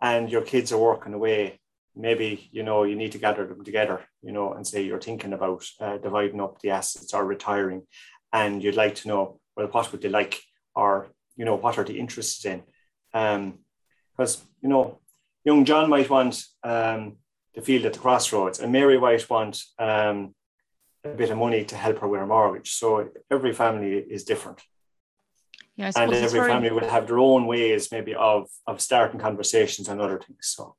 and 0.00 0.30
your 0.30 0.42
kids 0.42 0.70
are 0.70 0.78
working 0.78 1.14
away, 1.14 1.58
maybe 1.96 2.48
you 2.52 2.62
know 2.62 2.84
you 2.84 2.94
need 2.94 3.10
to 3.12 3.24
gather 3.26 3.44
them 3.44 3.64
together, 3.64 3.98
you 4.22 4.30
know, 4.30 4.52
and 4.52 4.64
say 4.64 4.82
you're 4.82 5.00
thinking 5.00 5.32
about 5.32 5.64
uh, 5.80 5.98
dividing 5.98 6.40
up 6.40 6.60
the 6.60 6.70
assets 6.70 7.12
or 7.14 7.24
retiring, 7.24 7.82
and 8.32 8.62
you'd 8.62 8.76
like 8.76 8.94
to 8.94 9.08
know 9.08 9.40
well 9.56 9.66
what 9.72 9.90
would 9.90 10.02
they 10.02 10.08
like, 10.08 10.40
or 10.76 11.08
you 11.34 11.44
know 11.44 11.56
what 11.56 11.78
are 11.78 11.84
the 11.84 11.98
interests 11.98 12.44
in. 12.44 12.62
Um, 13.12 13.58
because 14.16 14.44
you 14.60 14.68
know, 14.68 14.98
young 15.44 15.64
John 15.64 15.90
might 15.90 16.10
want 16.10 16.42
um, 16.62 17.16
the 17.54 17.62
field 17.62 17.86
at 17.86 17.94
the 17.94 17.98
crossroads, 17.98 18.60
and 18.60 18.72
Mary 18.72 18.98
might 18.98 19.28
want 19.28 19.62
um, 19.78 20.34
a 21.04 21.08
bit 21.08 21.30
of 21.30 21.38
money 21.38 21.64
to 21.64 21.76
help 21.76 21.98
her 21.98 22.08
with 22.08 22.20
her 22.20 22.26
mortgage. 22.26 22.72
So 22.72 23.10
every 23.30 23.52
family 23.52 23.94
is 23.94 24.24
different. 24.24 24.60
Yeah, 25.76 25.90
and 25.96 26.12
every 26.12 26.40
very... 26.40 26.50
family 26.50 26.70
will 26.70 26.88
have 26.88 27.06
their 27.06 27.18
own 27.18 27.46
ways, 27.46 27.90
maybe 27.90 28.14
of 28.14 28.48
of 28.66 28.80
starting 28.80 29.20
conversations 29.20 29.88
and 29.88 30.00
other 30.00 30.18
things. 30.18 30.46
So 30.46 30.76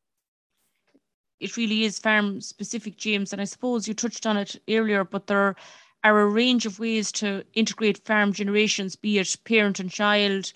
it 1.40 1.58
really 1.58 1.84
is 1.84 2.00
farm 2.00 2.40
specific, 2.42 2.96
James. 2.98 3.34
And 3.34 3.42
I 3.42 3.46
suppose 3.46 3.88
you 3.88 3.94
touched 3.94 4.26
on 4.26 4.38
it 4.38 4.56
earlier, 4.70 5.04
but 5.04 5.28
there 5.28 5.56
are 6.04 6.20
a 6.20 6.28
range 6.28 6.66
of 6.66 6.80
ways 6.80 7.12
to 7.14 7.44
integrate 7.54 8.06
farm 8.06 8.34
generations, 8.34 8.96
be 8.96 9.20
it 9.20 9.36
parent 9.44 9.80
and 9.80 9.92
child, 9.92 10.54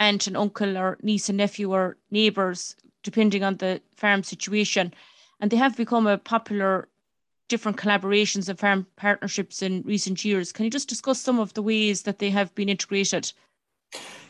aunt 0.00 0.26
and 0.26 0.36
uncle 0.36 0.76
or 0.76 0.98
niece 1.02 1.28
and 1.28 1.38
nephew 1.38 1.72
or 1.72 1.96
neighbours, 2.10 2.76
depending 3.02 3.42
on 3.42 3.56
the 3.56 3.80
farm 3.96 4.22
situation. 4.22 4.92
And 5.40 5.50
they 5.50 5.56
have 5.56 5.76
become 5.76 6.06
a 6.06 6.18
popular 6.18 6.88
different 7.48 7.78
collaborations 7.78 8.48
and 8.48 8.58
farm 8.58 8.86
partnerships 8.96 9.62
in 9.62 9.82
recent 9.82 10.24
years. 10.24 10.52
Can 10.52 10.64
you 10.64 10.70
just 10.70 10.88
discuss 10.88 11.20
some 11.20 11.38
of 11.38 11.54
the 11.54 11.62
ways 11.62 12.02
that 12.02 12.18
they 12.18 12.30
have 12.30 12.54
been 12.54 12.68
integrated? 12.68 13.32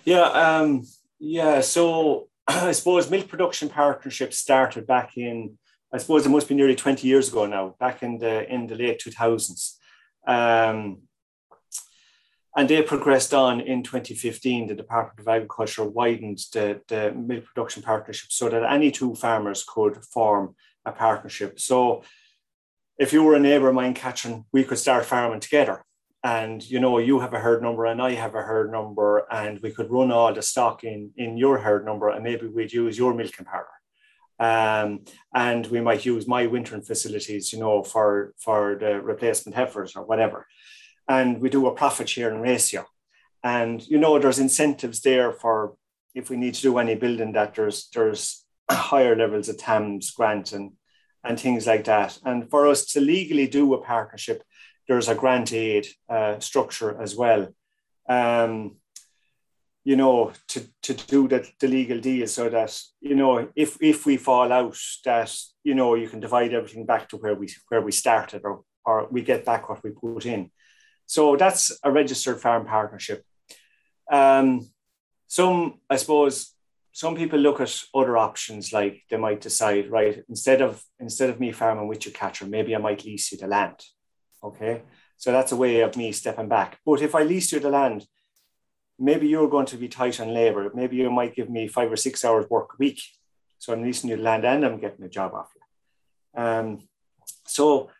Yeah, 0.04 0.22
um, 0.22 0.86
yeah. 1.18 1.60
So 1.60 2.28
I 2.48 2.72
suppose 2.72 3.10
milk 3.10 3.28
production 3.28 3.68
partnerships 3.68 4.38
started 4.38 4.86
back 4.86 5.16
in, 5.16 5.58
I 5.92 5.98
suppose 5.98 6.24
it 6.24 6.30
must 6.30 6.48
be 6.48 6.54
nearly 6.54 6.76
20 6.76 7.06
years 7.06 7.28
ago 7.28 7.46
now, 7.46 7.74
back 7.80 8.02
in 8.02 8.18
the 8.18 8.50
in 8.52 8.66
the 8.66 8.76
late 8.76 9.00
2000s. 9.04 9.74
Um, 10.26 11.02
and 12.58 12.68
they 12.68 12.82
progressed 12.82 13.32
on 13.32 13.60
in 13.60 13.84
2015. 13.84 14.66
The 14.66 14.74
Department 14.74 15.20
of 15.20 15.28
Agriculture 15.28 15.84
widened 15.84 16.40
the, 16.52 16.80
the 16.88 17.12
milk 17.12 17.44
production 17.44 17.84
partnership 17.84 18.32
so 18.32 18.48
that 18.48 18.64
any 18.64 18.90
two 18.90 19.14
farmers 19.14 19.62
could 19.62 20.04
form 20.04 20.56
a 20.84 20.90
partnership. 20.90 21.60
So 21.60 22.02
if 22.98 23.12
you 23.12 23.22
were 23.22 23.36
a 23.36 23.38
neighbour 23.38 23.68
of 23.68 23.76
mine, 23.76 23.94
Catherine, 23.94 24.44
we 24.50 24.64
could 24.64 24.78
start 24.78 25.04
farming 25.04 25.38
together. 25.38 25.84
And 26.24 26.68
you 26.68 26.80
know, 26.80 26.98
you 26.98 27.20
have 27.20 27.32
a 27.32 27.38
herd 27.38 27.62
number 27.62 27.86
and 27.86 28.02
I 28.02 28.14
have 28.14 28.34
a 28.34 28.42
herd 28.42 28.72
number, 28.72 29.24
and 29.30 29.60
we 29.60 29.70
could 29.70 29.88
run 29.88 30.10
all 30.10 30.34
the 30.34 30.42
stock 30.42 30.82
in, 30.82 31.12
in 31.16 31.36
your 31.36 31.58
herd 31.58 31.84
number, 31.84 32.08
and 32.08 32.24
maybe 32.24 32.48
we'd 32.48 32.72
use 32.72 32.98
your 32.98 33.14
milking 33.14 33.46
parlour. 33.46 33.68
Um, 34.40 35.04
and 35.32 35.64
we 35.68 35.80
might 35.80 36.04
use 36.04 36.26
my 36.26 36.46
wintering 36.46 36.82
facilities, 36.82 37.52
you 37.52 37.60
know, 37.60 37.84
for, 37.84 38.34
for 38.36 38.76
the 38.80 39.00
replacement 39.00 39.54
heifers 39.54 39.94
or 39.94 40.04
whatever 40.04 40.46
and 41.08 41.40
we 41.40 41.48
do 41.48 41.66
a 41.66 41.74
profit 41.74 42.08
sharing 42.08 42.40
ratio. 42.40 42.84
And 43.42 43.86
you 43.88 43.98
know, 43.98 44.18
there's 44.18 44.38
incentives 44.38 45.00
there 45.00 45.32
for 45.32 45.76
if 46.14 46.30
we 46.30 46.36
need 46.36 46.54
to 46.54 46.62
do 46.62 46.78
any 46.78 46.94
building 46.94 47.32
that 47.32 47.54
there's 47.54 47.88
there's 47.94 48.44
higher 48.70 49.16
levels 49.16 49.48
of 49.48 49.58
TAMS 49.58 50.10
grant 50.10 50.52
and 50.52 50.72
and 51.24 51.38
things 51.38 51.66
like 51.66 51.84
that. 51.84 52.18
And 52.24 52.48
for 52.50 52.66
us 52.66 52.86
to 52.92 53.00
legally 53.00 53.48
do 53.48 53.74
a 53.74 53.82
partnership, 53.82 54.42
there's 54.86 55.08
a 55.08 55.14
grant 55.14 55.52
aid 55.52 55.86
uh, 56.08 56.38
structure 56.38 57.00
as 57.00 57.16
well. 57.16 57.48
Um, 58.08 58.76
you 59.84 59.96
know, 59.96 60.32
to, 60.48 60.68
to 60.82 60.94
do 60.94 61.28
the, 61.28 61.48
the 61.60 61.68
legal 61.68 61.98
deal 61.98 62.26
so 62.26 62.48
that, 62.50 62.78
you 63.00 63.14
know, 63.14 63.48
if 63.56 63.78
if 63.80 64.04
we 64.04 64.16
fall 64.16 64.52
out, 64.52 64.76
that, 65.04 65.34
you 65.64 65.74
know, 65.74 65.94
you 65.94 66.08
can 66.08 66.20
divide 66.20 66.52
everything 66.52 66.84
back 66.84 67.08
to 67.08 67.16
where 67.16 67.34
we 67.34 67.48
where 67.68 67.80
we 67.80 67.92
started 67.92 68.42
or 68.44 68.64
or 68.84 69.08
we 69.10 69.22
get 69.22 69.44
back 69.44 69.68
what 69.68 69.82
we 69.82 69.90
put 69.90 70.26
in. 70.26 70.50
So 71.08 71.36
that's 71.36 71.72
a 71.82 71.90
registered 71.90 72.38
farm 72.38 72.66
partnership. 72.66 73.24
Um, 74.12 74.70
some, 75.26 75.80
I 75.88 75.96
suppose, 75.96 76.54
some 76.92 77.16
people 77.16 77.38
look 77.38 77.60
at 77.62 77.82
other 77.94 78.18
options 78.18 78.74
like 78.74 79.04
they 79.08 79.16
might 79.16 79.40
decide, 79.40 79.90
right, 79.90 80.22
instead 80.28 80.60
of 80.60 80.82
instead 81.00 81.30
of 81.30 81.40
me 81.40 81.50
farming 81.50 81.88
with 81.88 82.04
you, 82.04 82.12
Catherine, 82.12 82.50
maybe 82.50 82.74
I 82.74 82.78
might 82.78 83.06
lease 83.06 83.32
you 83.32 83.38
the 83.38 83.46
land. 83.46 83.82
Okay. 84.44 84.82
So 85.16 85.32
that's 85.32 85.52
a 85.52 85.56
way 85.56 85.80
of 85.80 85.96
me 85.96 86.12
stepping 86.12 86.48
back. 86.48 86.78
But 86.84 87.00
if 87.00 87.14
I 87.14 87.22
lease 87.22 87.52
you 87.52 87.60
the 87.60 87.70
land, 87.70 88.06
maybe 88.98 89.28
you're 89.28 89.48
going 89.48 89.66
to 89.66 89.78
be 89.78 89.88
tight 89.88 90.20
on 90.20 90.34
labor. 90.34 90.70
Maybe 90.74 90.96
you 90.96 91.10
might 91.10 91.34
give 91.34 91.48
me 91.48 91.68
five 91.68 91.90
or 91.90 91.96
six 91.96 92.22
hours 92.24 92.50
work 92.50 92.74
a 92.74 92.78
week. 92.78 93.00
So 93.58 93.72
I'm 93.72 93.82
leasing 93.82 94.10
you 94.10 94.16
the 94.16 94.22
land 94.22 94.44
and 94.44 94.64
I'm 94.64 94.78
getting 94.78 95.04
a 95.06 95.08
job 95.08 95.32
off 95.34 95.50
you. 95.56 96.42
Um, 96.42 96.88
so 97.46 97.90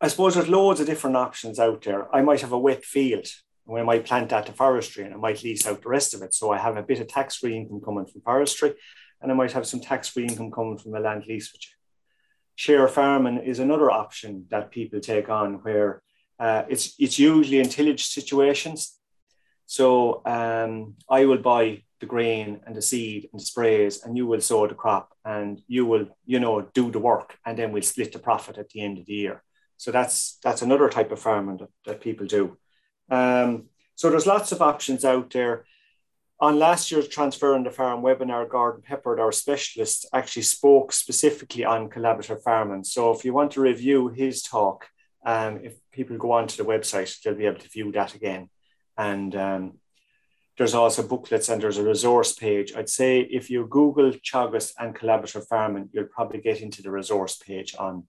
I 0.00 0.08
suppose 0.08 0.34
there's 0.34 0.48
loads 0.48 0.80
of 0.80 0.86
different 0.86 1.16
options 1.16 1.58
out 1.58 1.82
there. 1.82 2.14
I 2.14 2.22
might 2.22 2.40
have 2.42 2.52
a 2.52 2.58
wet 2.58 2.84
field 2.84 3.26
and 3.66 3.74
we 3.74 3.82
might 3.82 4.06
plant 4.06 4.30
that 4.30 4.46
to 4.46 4.52
forestry 4.52 5.04
and 5.04 5.12
I 5.12 5.16
might 5.16 5.42
lease 5.42 5.66
out 5.66 5.82
the 5.82 5.88
rest 5.88 6.14
of 6.14 6.22
it. 6.22 6.34
So 6.34 6.52
I 6.52 6.58
have 6.58 6.76
a 6.76 6.82
bit 6.82 7.00
of 7.00 7.08
tax 7.08 7.36
free 7.36 7.56
income 7.56 7.80
coming 7.84 8.06
from 8.06 8.20
forestry 8.20 8.74
and 9.20 9.32
I 9.32 9.34
might 9.34 9.52
have 9.52 9.66
some 9.66 9.80
tax 9.80 10.08
free 10.08 10.26
income 10.26 10.52
coming 10.52 10.78
from 10.78 10.94
a 10.94 11.00
land 11.00 11.24
lease 11.26 11.52
you. 11.52 11.60
Share 12.54 12.88
farming 12.88 13.38
is 13.38 13.58
another 13.58 13.90
option 13.90 14.46
that 14.50 14.70
people 14.70 15.00
take 15.00 15.28
on 15.28 15.54
where 15.62 16.02
uh, 16.38 16.62
it's, 16.68 16.94
it's 16.98 17.18
usually 17.18 17.58
in 17.58 17.68
tillage 17.68 18.06
situations. 18.06 18.98
So 19.66 20.22
um, 20.24 20.94
I 21.10 21.24
will 21.24 21.38
buy 21.38 21.82
the 22.00 22.06
grain 22.06 22.60
and 22.64 22.76
the 22.76 22.82
seed 22.82 23.28
and 23.32 23.40
the 23.40 23.44
sprays, 23.44 24.04
and 24.04 24.16
you 24.16 24.26
will 24.26 24.40
sow 24.40 24.66
the 24.66 24.74
crop, 24.74 25.12
and 25.24 25.60
you 25.66 25.84
will, 25.84 26.06
you 26.24 26.40
know, 26.40 26.62
do 26.72 26.90
the 26.90 26.98
work, 26.98 27.36
and 27.44 27.58
then 27.58 27.72
we'll 27.72 27.82
split 27.82 28.12
the 28.12 28.18
profit 28.18 28.56
at 28.56 28.70
the 28.70 28.80
end 28.80 28.98
of 28.98 29.06
the 29.06 29.12
year. 29.12 29.42
So 29.78 29.90
that's 29.90 30.38
that's 30.42 30.60
another 30.62 30.90
type 30.90 31.10
of 31.10 31.20
farming 31.20 31.58
that, 31.58 31.70
that 31.86 32.00
people 32.00 32.26
do. 32.26 32.58
Um, 33.10 33.70
so 33.94 34.10
there's 34.10 34.26
lots 34.26 34.52
of 34.52 34.60
options 34.60 35.04
out 35.04 35.30
there. 35.30 35.64
On 36.40 36.58
last 36.58 36.92
year's 36.92 37.08
Transferring 37.08 37.64
the 37.64 37.70
Farm 37.70 38.02
webinar, 38.02 38.48
Gordon 38.48 38.82
Peppard, 38.82 39.18
our 39.18 39.32
specialist, 39.32 40.06
actually 40.12 40.42
spoke 40.42 40.92
specifically 40.92 41.64
on 41.64 41.90
collaborative 41.90 42.42
farming. 42.42 42.84
So 42.84 43.10
if 43.10 43.24
you 43.24 43.32
want 43.32 43.52
to 43.52 43.60
review 43.60 44.08
his 44.08 44.42
talk, 44.42 44.86
um, 45.26 45.58
if 45.64 45.74
people 45.90 46.16
go 46.16 46.30
onto 46.32 46.56
the 46.56 46.68
website, 46.68 47.20
they'll 47.20 47.34
be 47.34 47.46
able 47.46 47.58
to 47.58 47.68
view 47.68 47.90
that 47.92 48.14
again. 48.14 48.50
And 48.96 49.34
um, 49.34 49.78
there's 50.56 50.74
also 50.74 51.02
booklets 51.02 51.48
and 51.48 51.60
there's 51.60 51.78
a 51.78 51.84
resource 51.84 52.34
page. 52.34 52.72
I'd 52.76 52.88
say 52.88 53.20
if 53.20 53.50
you 53.50 53.66
Google 53.66 54.12
Teagasc 54.12 54.72
and 54.78 54.94
collaborative 54.94 55.46
farming, 55.48 55.88
you'll 55.92 56.04
probably 56.06 56.40
get 56.40 56.60
into 56.60 56.82
the 56.82 56.90
resource 56.90 57.36
page 57.36 57.74
on, 57.78 58.06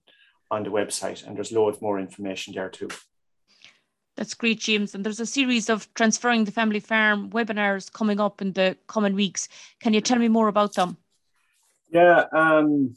on 0.50 0.62
the 0.62 0.70
website, 0.70 1.26
and 1.26 1.36
there's 1.36 1.52
loads 1.52 1.80
more 1.80 1.98
information 1.98 2.54
there 2.54 2.68
too. 2.68 2.88
That's 4.16 4.34
great, 4.34 4.60
James. 4.60 4.94
And 4.94 5.04
there's 5.04 5.20
a 5.20 5.26
series 5.26 5.70
of 5.70 5.92
transferring 5.94 6.44
the 6.44 6.52
family 6.52 6.80
farm 6.80 7.30
webinars 7.30 7.90
coming 7.90 8.20
up 8.20 8.42
in 8.42 8.52
the 8.52 8.76
coming 8.86 9.14
weeks. 9.14 9.48
Can 9.80 9.94
you 9.94 10.00
tell 10.00 10.18
me 10.18 10.28
more 10.28 10.48
about 10.48 10.74
them? 10.74 10.96
Yeah, 11.90 12.24
um, 12.32 12.96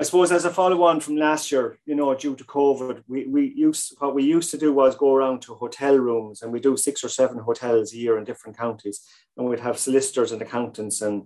I 0.00 0.02
suppose 0.02 0.32
as 0.32 0.46
a 0.46 0.50
follow 0.50 0.82
on 0.84 1.00
from 1.00 1.16
last 1.16 1.52
year, 1.52 1.78
you 1.84 1.94
know, 1.94 2.14
due 2.14 2.34
to 2.34 2.44
COVID, 2.44 3.04
we, 3.06 3.26
we 3.26 3.52
used 3.54 3.94
what 3.98 4.14
we 4.14 4.24
used 4.24 4.50
to 4.50 4.58
do 4.58 4.72
was 4.72 4.96
go 4.96 5.14
around 5.14 5.42
to 5.42 5.54
hotel 5.54 5.96
rooms 5.96 6.40
and 6.40 6.50
we 6.50 6.58
do 6.58 6.76
six 6.76 7.04
or 7.04 7.10
seven 7.10 7.38
hotels 7.38 7.92
a 7.92 7.98
year 7.98 8.16
in 8.16 8.24
different 8.24 8.56
counties. 8.56 9.06
And 9.36 9.46
we'd 9.46 9.60
have 9.60 9.78
solicitors 9.78 10.32
and 10.32 10.40
accountants 10.40 11.02
and, 11.02 11.24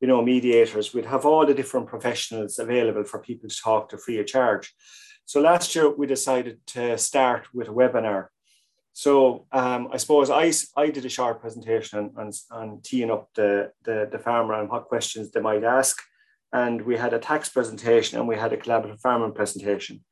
you 0.00 0.08
know, 0.08 0.22
mediators. 0.22 0.94
We'd 0.94 1.06
have 1.06 1.26
all 1.26 1.46
the 1.46 1.54
different 1.54 1.86
professionals 1.88 2.58
available 2.58 3.04
for 3.04 3.18
people 3.20 3.48
to 3.48 3.56
talk 3.56 3.88
to 3.88 3.98
free 3.98 4.18
of 4.18 4.26
charge. 4.26 4.74
So 5.24 5.40
last 5.40 5.74
year 5.74 5.90
we 5.90 6.06
decided 6.06 6.58
to 6.68 6.96
start 6.96 7.48
with 7.52 7.68
a 7.68 7.72
webinar. 7.72 8.28
So 8.92 9.46
um, 9.52 9.88
I 9.92 9.96
suppose 9.98 10.30
I, 10.30 10.52
I 10.76 10.90
did 10.90 11.04
a 11.04 11.08
short 11.08 11.40
presentation 11.40 12.10
on, 12.16 12.32
on, 12.50 12.80
teeing 12.82 13.10
up 13.10 13.28
the, 13.34 13.72
the, 13.84 14.08
the 14.10 14.18
farmer 14.18 14.54
and 14.54 14.68
what 14.68 14.86
questions 14.86 15.30
they 15.30 15.40
might 15.40 15.62
ask 15.62 16.00
and 16.52 16.82
we 16.82 16.96
had 16.96 17.12
a 17.12 17.18
tax 17.18 17.48
presentation 17.48 18.18
and 18.18 18.26
we 18.26 18.36
had 18.36 18.52
a 18.52 18.56
collaborative 18.56 19.00
farming 19.00 19.32
presentation. 19.32 20.04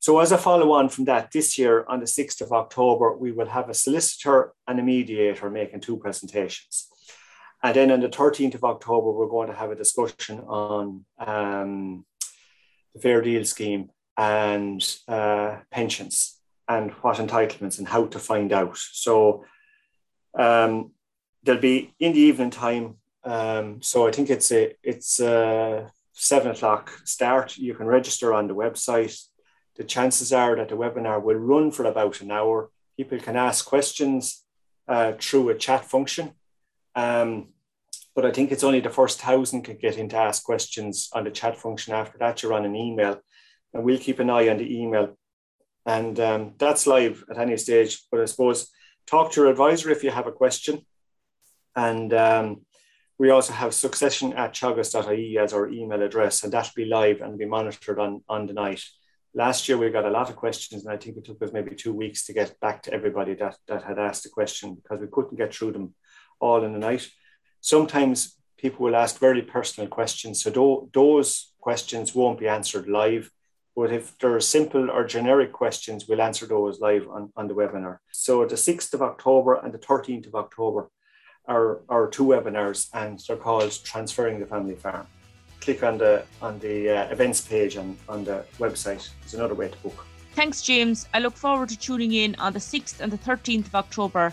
So 0.00 0.18
as 0.20 0.32
a 0.32 0.38
follow 0.38 0.72
on 0.72 0.88
from 0.88 1.04
that, 1.06 1.30
this 1.32 1.58
year 1.58 1.84
on 1.88 2.00
the 2.00 2.06
6th 2.06 2.40
of 2.40 2.52
October, 2.52 3.16
we 3.16 3.32
will 3.32 3.48
have 3.48 3.68
a 3.68 3.74
solicitor 3.74 4.54
and 4.66 4.80
a 4.80 4.82
mediator 4.82 5.50
making 5.50 5.80
two 5.80 5.98
presentations. 5.98 6.88
And 7.62 7.76
then 7.76 7.90
on 7.90 8.00
the 8.00 8.08
13th 8.08 8.54
of 8.54 8.64
October, 8.64 9.10
we're 9.10 9.28
going 9.28 9.48
to 9.48 9.54
have 9.54 9.70
a 9.70 9.76
discussion 9.76 10.40
on 10.40 11.04
um, 11.18 12.04
the 12.94 13.00
Fair 13.00 13.20
Deal 13.20 13.44
Scheme 13.44 13.90
and 14.16 14.82
uh, 15.08 15.58
pensions 15.70 16.38
and 16.68 16.90
what 17.02 17.16
entitlements 17.16 17.78
and 17.78 17.88
how 17.88 18.06
to 18.06 18.18
find 18.18 18.52
out. 18.52 18.76
So 18.76 19.44
um, 20.38 20.92
there'll 21.42 21.60
be 21.60 21.94
in 21.98 22.12
the 22.12 22.20
evening 22.20 22.50
time 22.50 22.96
um, 23.24 23.82
so 23.82 24.06
I 24.06 24.12
think 24.12 24.30
it's 24.30 24.50
a 24.50 24.74
it's 24.82 25.20
a 25.20 25.90
seven 26.12 26.52
o'clock 26.52 26.90
start. 27.04 27.56
You 27.56 27.74
can 27.74 27.86
register 27.86 28.32
on 28.32 28.48
the 28.48 28.54
website. 28.54 29.18
The 29.76 29.84
chances 29.84 30.32
are 30.32 30.56
that 30.56 30.68
the 30.68 30.76
webinar 30.76 31.22
will 31.22 31.36
run 31.36 31.70
for 31.70 31.84
about 31.84 32.20
an 32.20 32.30
hour. 32.30 32.70
People 32.96 33.18
can 33.18 33.36
ask 33.36 33.64
questions 33.64 34.44
uh, 34.88 35.12
through 35.18 35.50
a 35.50 35.54
chat 35.54 35.84
function. 35.84 36.32
Um, 36.94 37.48
but 38.14 38.26
I 38.26 38.32
think 38.32 38.50
it's 38.50 38.64
only 38.64 38.80
the 38.80 38.90
first 38.90 39.20
thousand 39.20 39.62
can 39.62 39.76
get 39.76 39.96
in 39.96 40.08
to 40.10 40.16
ask 40.16 40.42
questions 40.44 41.08
on 41.12 41.24
the 41.24 41.30
chat 41.30 41.56
function. 41.56 41.94
After 41.94 42.18
that, 42.18 42.42
you're 42.42 42.52
on 42.52 42.64
an 42.64 42.76
email, 42.76 43.20
and 43.72 43.84
we'll 43.84 43.98
keep 43.98 44.18
an 44.18 44.30
eye 44.30 44.48
on 44.48 44.58
the 44.58 44.80
email. 44.80 45.16
And 45.86 46.18
um, 46.20 46.54
that's 46.58 46.86
live 46.86 47.24
at 47.30 47.38
any 47.38 47.56
stage. 47.56 48.02
But 48.10 48.20
I 48.20 48.24
suppose 48.26 48.70
talk 49.06 49.32
to 49.32 49.40
your 49.40 49.50
advisor 49.50 49.90
if 49.90 50.04
you 50.04 50.10
have 50.10 50.26
a 50.26 50.32
question. 50.32 50.84
And 51.76 52.12
um, 52.12 52.66
we 53.18 53.30
also 53.30 53.52
have 53.52 53.74
succession 53.74 54.32
at 54.32 54.54
teagasc.ie 54.54 55.38
as 55.38 55.52
our 55.52 55.68
email 55.68 56.02
address, 56.02 56.42
and 56.42 56.52
that'll 56.52 56.72
be 56.74 56.86
live 56.86 57.20
and 57.20 57.38
be 57.38 57.46
monitored 57.46 57.98
on, 57.98 58.22
on 58.28 58.46
the 58.46 58.52
night. 58.52 58.82
Last 59.34 59.68
year, 59.68 59.78
we 59.78 59.90
got 59.90 60.04
a 60.04 60.10
lot 60.10 60.30
of 60.30 60.36
questions, 60.36 60.84
and 60.84 60.92
I 60.92 60.96
think 60.96 61.16
it 61.16 61.24
took 61.24 61.40
us 61.42 61.52
maybe 61.52 61.76
two 61.76 61.92
weeks 61.92 62.26
to 62.26 62.32
get 62.32 62.58
back 62.60 62.82
to 62.82 62.92
everybody 62.92 63.34
that, 63.34 63.56
that 63.68 63.84
had 63.84 63.98
asked 63.98 64.26
a 64.26 64.30
question 64.30 64.74
because 64.74 65.00
we 65.00 65.06
couldn't 65.06 65.36
get 65.36 65.54
through 65.54 65.72
them 65.72 65.94
all 66.40 66.64
in 66.64 66.72
the 66.72 66.78
night. 66.78 67.08
Sometimes 67.60 68.36
people 68.58 68.84
will 68.84 68.96
ask 68.96 69.18
very 69.18 69.42
personal 69.42 69.88
questions, 69.88 70.42
so 70.42 70.50
do, 70.50 70.90
those 70.92 71.52
questions 71.60 72.14
won't 72.14 72.40
be 72.40 72.48
answered 72.48 72.88
live. 72.88 73.30
But 73.76 73.92
if 73.92 74.18
there 74.18 74.34
are 74.34 74.40
simple 74.40 74.90
or 74.90 75.04
generic 75.04 75.52
questions, 75.52 76.06
we'll 76.08 76.20
answer 76.20 76.46
those 76.46 76.80
live 76.80 77.08
on, 77.08 77.32
on 77.36 77.46
the 77.46 77.54
webinar. 77.54 77.98
So 78.10 78.44
the 78.44 78.56
6th 78.56 78.92
of 78.94 79.02
October 79.02 79.54
and 79.54 79.72
the 79.72 79.78
13th 79.78 80.26
of 80.26 80.34
October 80.34 80.90
are, 81.46 81.80
our 81.88 82.08
two 82.08 82.24
webinars 82.24 82.88
and 82.92 83.18
they're 83.26 83.36
called 83.36 83.72
Transferring 83.84 84.40
the 84.40 84.46
Family 84.46 84.74
Farm. 84.74 85.06
Click 85.60 85.82
on 85.82 85.98
the 85.98 86.24
on 86.40 86.58
the 86.60 86.88
uh, 86.88 87.10
events 87.10 87.42
page 87.42 87.76
on, 87.76 87.96
on 88.08 88.24
the 88.24 88.44
website. 88.58 89.10
It's 89.22 89.34
another 89.34 89.54
way 89.54 89.68
to 89.68 89.76
book. 89.78 90.06
Thanks, 90.34 90.62
James. 90.62 91.06
I 91.12 91.18
look 91.18 91.36
forward 91.36 91.68
to 91.70 91.78
tuning 91.78 92.12
in 92.12 92.34
on 92.36 92.52
the 92.52 92.58
6th 92.58 93.00
and 93.00 93.12
the 93.12 93.18
13th 93.18 93.66
of 93.66 93.74
October. 93.74 94.32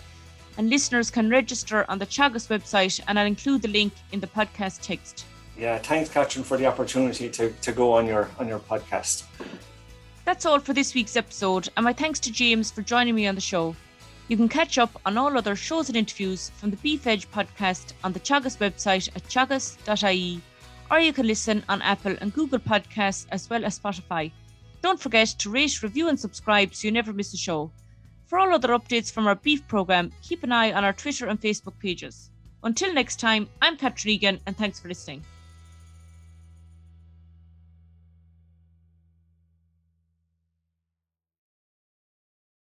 And 0.58 0.70
listeners 0.70 1.12
can 1.12 1.30
register 1.30 1.86
on 1.88 2.00
the 2.00 2.06
Teagasc 2.06 2.48
website, 2.48 3.00
and 3.08 3.20
I'll 3.20 3.28
include 3.28 3.62
the 3.62 3.68
link 3.68 3.94
in 4.12 4.20
the 4.20 4.28
podcast 4.28 4.82
text. 4.82 5.26
Yeah, 5.58 5.78
thanks, 5.78 6.10
Catherine, 6.10 6.44
for 6.44 6.58
the 6.58 6.66
opportunity 6.66 7.30
to, 7.30 7.52
to 7.52 7.72
go 7.72 7.94
on 7.94 8.06
your 8.06 8.30
on 8.40 8.48
your 8.48 8.60
podcast. 8.60 9.24
That's 10.26 10.46
all 10.46 10.60
for 10.60 10.74
this 10.74 10.94
week's 10.94 11.16
episode, 11.16 11.70
and 11.78 11.84
my 11.84 11.94
thanks 11.94 12.20
to 12.22 12.32
James 12.32 12.70
for 12.70 12.82
joining 12.82 13.16
me 13.16 13.28
on 13.28 13.36
the 13.36 13.42
show. 13.42 13.76
You 14.28 14.36
can 14.36 14.50
catch 14.50 14.78
up 14.78 15.00
on 15.06 15.18
all 15.18 15.38
other 15.38 15.56
shows 15.56 15.88
and 15.88 15.98
interviews 15.98 16.52
from 16.58 16.70
the 16.70 16.78
Beef 16.78 17.08
Edge 17.08 17.32
podcast 17.32 17.94
on 18.04 18.12
the 18.12 18.20
Teagasc 18.20 18.58
website 18.58 19.08
at 19.16 19.24
teagasc.ie, 19.24 20.42
or 20.92 21.00
you 21.00 21.14
can 21.14 21.28
listen 21.28 21.64
on 21.70 21.82
Apple 21.82 22.16
and 22.20 22.34
Google 22.34 22.60
Podcasts 22.60 23.26
as 23.32 23.50
well 23.50 23.64
as 23.64 23.80
Spotify. 23.80 24.32
Don't 24.82 25.00
forget 25.00 25.30
to 25.30 25.50
rate, 25.50 25.82
review, 25.82 26.10
and 26.10 26.20
subscribe 26.20 26.76
so 26.76 26.88
you 26.88 26.92
never 26.92 27.14
miss 27.14 27.34
a 27.34 27.38
show. 27.38 27.72
For 28.28 28.38
all 28.38 28.54
other 28.54 28.70
updates 28.70 29.10
from 29.10 29.26
our 29.26 29.36
beef 29.36 29.66
programme, 29.70 30.12
keep 30.22 30.44
an 30.44 30.52
eye 30.52 30.74
on 30.74 30.84
our 30.84 30.92
Twitter 30.92 31.28
and 31.28 31.40
Facebook 31.40 31.80
pages. 31.80 32.30
Until 32.62 32.94
next 32.94 33.22
time, 33.22 33.48
I'm 33.62 33.78
Catherine 33.78 34.16
Egan, 34.16 34.42
and 34.46 34.58
thanks 34.58 34.82
for 34.82 34.90
listening. 34.90 35.24